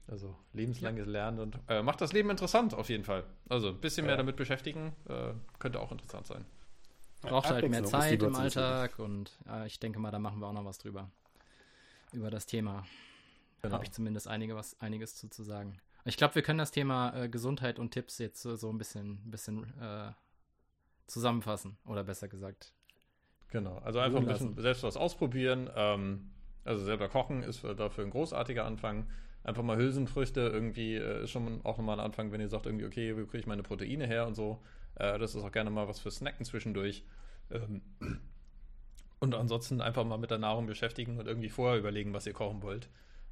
[0.08, 3.22] Also lebenslanges Lernen und äh, macht das Leben interessant auf jeden Fall.
[3.48, 4.16] Also ein bisschen mehr Ja.
[4.18, 6.44] damit beschäftigen, äh, könnte auch interessant sein.
[7.22, 10.52] Braucht halt mehr Zeit im Alltag und ja, ich denke mal, da machen wir auch
[10.52, 11.10] noch was drüber.
[12.12, 12.84] Über das Thema.
[13.62, 13.74] Genau.
[13.74, 15.78] Habe ich zumindest einige, was, einiges zu, zu sagen.
[16.04, 19.18] Ich glaube, wir können das Thema äh, Gesundheit und Tipps jetzt so, so ein bisschen,
[19.30, 20.10] bisschen äh,
[21.06, 21.76] zusammenfassen.
[21.86, 22.72] Oder besser gesagt.
[23.50, 25.70] Genau, also einfach ein bisschen selbst was ausprobieren.
[25.76, 26.30] Ähm,
[26.64, 29.06] also selber kochen ist für- dafür ein großartiger Anfang.
[29.44, 32.86] Einfach mal Hülsenfrüchte irgendwie äh, ist schon auch nochmal ein Anfang, wenn ihr sagt irgendwie,
[32.86, 34.60] okay, wie kriege ich meine Proteine her und so.
[34.96, 37.04] Äh, das ist auch gerne mal was für Snacken zwischendurch.
[37.50, 37.82] Ähm,
[39.20, 42.62] und ansonsten einfach mal mit der Nahrung beschäftigen und irgendwie vorher überlegen, was ihr kochen
[42.62, 42.88] wollt.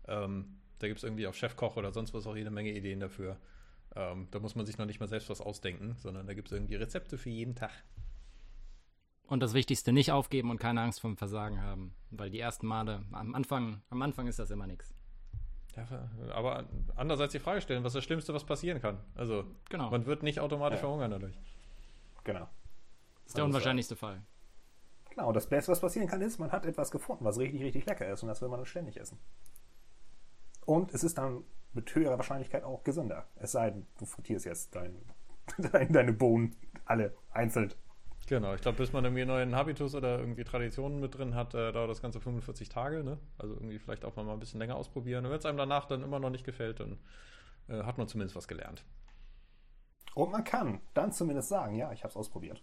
[0.07, 3.37] Ähm, da gibt es irgendwie auf Chefkoch oder sonst was auch jede Menge Ideen dafür.
[3.97, 6.53] Ähm, da muss man sich noch nicht mal selbst was ausdenken, sondern da gibt es
[6.53, 7.73] irgendwie Rezepte für jeden Tag.
[9.27, 11.95] Und das Wichtigste, nicht aufgeben und keine Angst vom Versagen haben.
[12.11, 14.95] Weil die ersten Male, am Anfang, am Anfang ist das immer nichts.
[15.77, 15.87] Ja,
[16.35, 16.65] aber
[16.97, 18.99] andererseits die Frage stellen, was ist das Schlimmste, was passieren kann?
[19.15, 19.91] Also, Genau.
[19.91, 20.87] man wird nicht automatisch Ja.
[20.87, 21.39] verhungern dadurch.
[22.25, 22.41] Genau.
[23.25, 24.23] Das ist der unwahrscheinlichste Fall.
[25.11, 27.87] Genau, und das Beste, was passieren kann, ist, man hat etwas gefunden, was richtig, richtig
[27.87, 29.19] lecker ist und das will man dann ständig essen.
[30.67, 33.27] Und es ist dann mit höherer Wahrscheinlichkeit auch gesünder.
[33.37, 34.97] Es sei denn, du frittierst jetzt dein,
[35.73, 37.73] dein, deine Bohnen alle einzeln.
[38.31, 41.73] Genau, ich glaube, bis man irgendwie neuen Habitus oder irgendwie Traditionen mit drin hat, äh,
[41.73, 43.03] dauert das Ganze 45 Tage.
[43.03, 43.19] Ne?
[43.39, 45.25] Also irgendwie vielleicht auch mal ein bisschen länger ausprobieren.
[45.25, 47.01] Und wenn es einem danach dann immer noch nicht gefällt, dann
[47.69, 48.85] äh, hat man zumindest was gelernt.
[50.15, 52.63] Und man kann dann zumindest sagen, ja, ich habe es ausprobiert.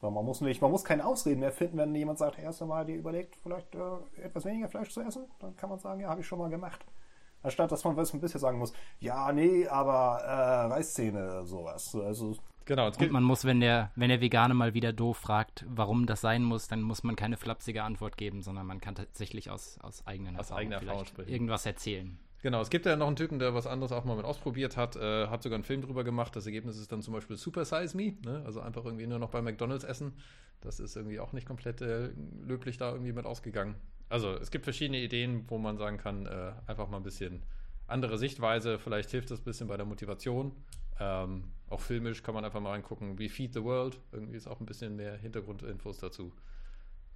[0.00, 2.96] Man muss nicht, man muss keine Ausreden mehr finden, wenn jemand sagt, erst einmal dir
[2.96, 6.26] überlegt, vielleicht äh, etwas weniger Fleisch zu essen, dann kann man sagen, ja, habe ich
[6.26, 6.82] schon mal gemacht.
[7.42, 11.94] Anstatt dass man was ein bisschen sagen muss, ja, nee, aber äh, Reißzähne, sowas.
[11.94, 16.06] Also Genau, Und man muss, wenn der, wenn der Vegane mal wieder doof fragt, warum
[16.06, 19.78] das sein muss, dann muss man keine flapsige Antwort geben, sondern man kann tatsächlich aus,
[19.80, 21.30] aus eigenen Aus Erfahrungen eigener Erfahrung sprechen.
[21.30, 22.18] irgendwas erzählen.
[22.42, 24.96] Genau, es gibt ja noch einen Typen, der was anderes auch mal mit ausprobiert hat,
[24.96, 26.34] äh, hat sogar einen Film drüber gemacht.
[26.34, 28.42] Das Ergebnis ist dann zum Beispiel Super Size Me, ne?
[28.44, 30.12] also einfach irgendwie nur noch bei McDonalds essen.
[30.60, 32.10] Das ist irgendwie auch nicht komplett äh,
[32.44, 33.76] löblich da irgendwie mit ausgegangen.
[34.08, 37.42] Also es gibt verschiedene Ideen, wo man sagen kann, äh, einfach mal ein bisschen
[37.92, 38.78] andere Sichtweise.
[38.78, 40.52] Vielleicht hilft das ein bisschen bei der Motivation.
[41.00, 43.98] Ähm, auch filmisch kann man einfach mal reingucken, wie Feed the World.
[44.12, 46.32] Irgendwie ist auch ein bisschen mehr Hintergrundinfos dazu.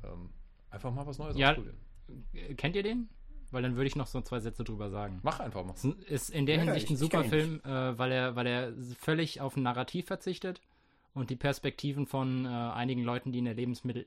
[0.05, 0.31] Ähm,
[0.71, 1.51] einfach mal was Neues Ja.
[1.51, 1.77] ausprobieren.
[2.57, 3.09] Kennt ihr den?
[3.51, 5.21] Weil dann würde ich noch so zwei Sätze drüber sagen.
[5.23, 5.75] Mach einfach mal.
[6.09, 7.25] Ist in der Ja, Hinsicht ich- ein super.
[7.25, 10.61] Film, äh, weil, er, weil er völlig auf ein Narrativ verzichtet
[11.15, 14.07] und die Perspektiven von äh, einigen Leuten, die in der Lebensmittel,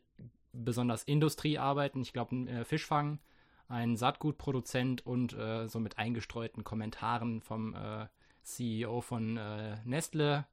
[0.52, 3.20] besonders Industrie arbeiten, ich glaube, äh, Fischfang,
[3.70, 8.08] ein Saatgutproduzent und äh, so mit eingestreuten Kommentaren vom äh,
[8.44, 10.46] CEO von äh, Nestle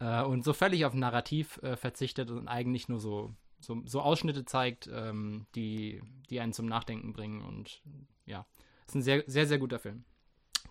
[0.00, 4.46] äh, und so völlig auf Narrativ äh, verzichtet und eigentlich nur so, so, so Ausschnitte
[4.46, 7.82] zeigt, ähm, die, die einen zum Nachdenken bringen und
[8.24, 8.46] ja,
[8.88, 10.04] ist ein sehr, sehr, sehr guter Film.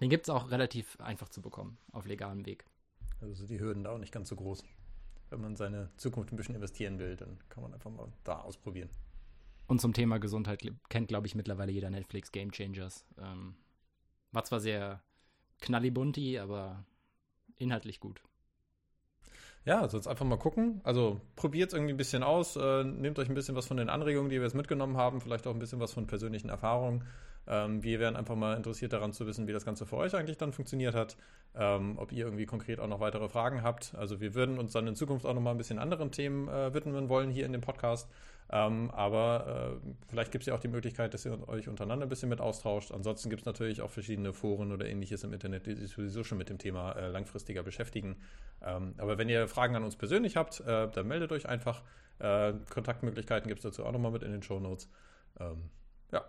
[0.01, 2.65] Den gibt es auch relativ einfach zu bekommen, auf legalem Weg.
[3.21, 4.63] Also sind die Hürden da auch nicht ganz so groß.
[5.29, 8.89] Wenn man seine Zukunft ein bisschen investieren will, dann kann man einfach mal da ausprobieren.
[9.69, 13.05] Und zum Thema Gesundheit kennt, glaube ich, mittlerweile jeder Netflix Game Changers.
[13.21, 13.53] Ähm,
[14.31, 15.03] war zwar sehr
[15.61, 16.83] knallibunti, aber
[17.55, 18.23] inhaltlich gut.
[19.65, 20.81] Ja, sonst einfach mal gucken.
[20.83, 23.89] Also probiert es irgendwie ein bisschen aus, äh, nehmt euch ein bisschen was von den
[23.89, 27.05] Anregungen, die wir jetzt mitgenommen haben, vielleicht auch ein bisschen was von persönlichen Erfahrungen.
[27.49, 30.37] Ähm, wir wären einfach mal interessiert daran zu wissen, wie das Ganze für euch eigentlich
[30.37, 31.17] dann funktioniert hat.
[31.55, 33.95] Ähm, ob ihr irgendwie konkret auch noch weitere Fragen habt.
[33.95, 36.73] Also wir würden uns dann in Zukunft auch noch mal ein bisschen anderen Themen äh,
[36.73, 38.07] widmen wollen hier in dem Podcast.
[38.51, 42.09] Ähm, aber äh, vielleicht gibt es ja auch die Möglichkeit, dass ihr euch untereinander ein
[42.09, 42.91] bisschen mit austauscht.
[42.91, 46.37] Ansonsten gibt es natürlich auch verschiedene Foren oder ähnliches im Internet, die sich sowieso schon
[46.37, 48.17] mit dem Thema äh, langfristiger beschäftigen.
[48.63, 51.83] Ähm, aber wenn ihr Fragen an uns persönlich habt, äh, dann meldet euch einfach.
[52.17, 54.89] Äh, Kontaktmöglichkeiten gibt es dazu auch nochmal mit in den Show Notes.
[55.39, 55.69] Ähm,
[56.11, 56.25] ja.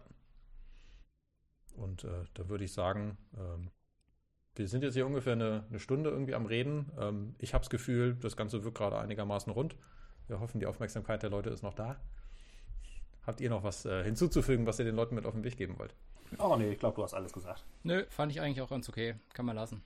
[1.76, 3.70] Und äh, da würde ich sagen, ähm,
[4.54, 6.90] wir sind jetzt hier ungefähr eine, eine Stunde irgendwie am Reden.
[6.98, 9.76] Ähm, ich habe das Gefühl, das Ganze wirkt gerade einigermaßen rund.
[10.26, 11.96] Wir hoffen, die Aufmerksamkeit der Leute ist noch da.
[13.26, 15.78] Habt ihr noch was äh, hinzuzufügen, was ihr den Leuten mit auf den Weg geben
[15.78, 15.94] wollt?
[16.38, 17.64] Oh nee, ich glaube, du hast alles gesagt.
[17.82, 19.14] Nö, fand ich eigentlich auch ganz okay.
[19.32, 19.82] Kann man lassen.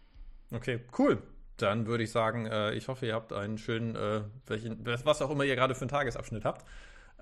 [0.53, 1.22] Okay, cool.
[1.57, 5.30] Dann würde ich sagen, äh, ich hoffe, ihr habt einen schönen, äh, welchen, was auch
[5.30, 6.64] immer ihr gerade für einen Tagesabschnitt habt.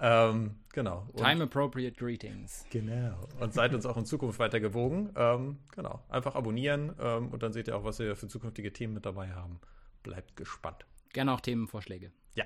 [0.05, 1.07] Ähm, genau.
[1.13, 2.67] Und- Time appropriate greetings.
[2.71, 3.29] Genau.
[3.41, 5.11] Und seid uns auch in Zukunft weiter gewogen.
[5.17, 6.03] Ähm, genau.
[6.09, 9.31] Einfach abonnieren ähm, und dann seht ihr auch, was wir für zukünftige Themen mit dabei
[9.33, 9.61] haben.
[10.03, 10.85] Bleibt gespannt.
[11.13, 12.11] Gerne auch Themenvorschläge.
[12.35, 12.45] Ja.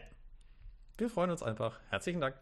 [0.98, 1.80] Wir freuen uns einfach.
[1.88, 2.36] Herzlichen Dank.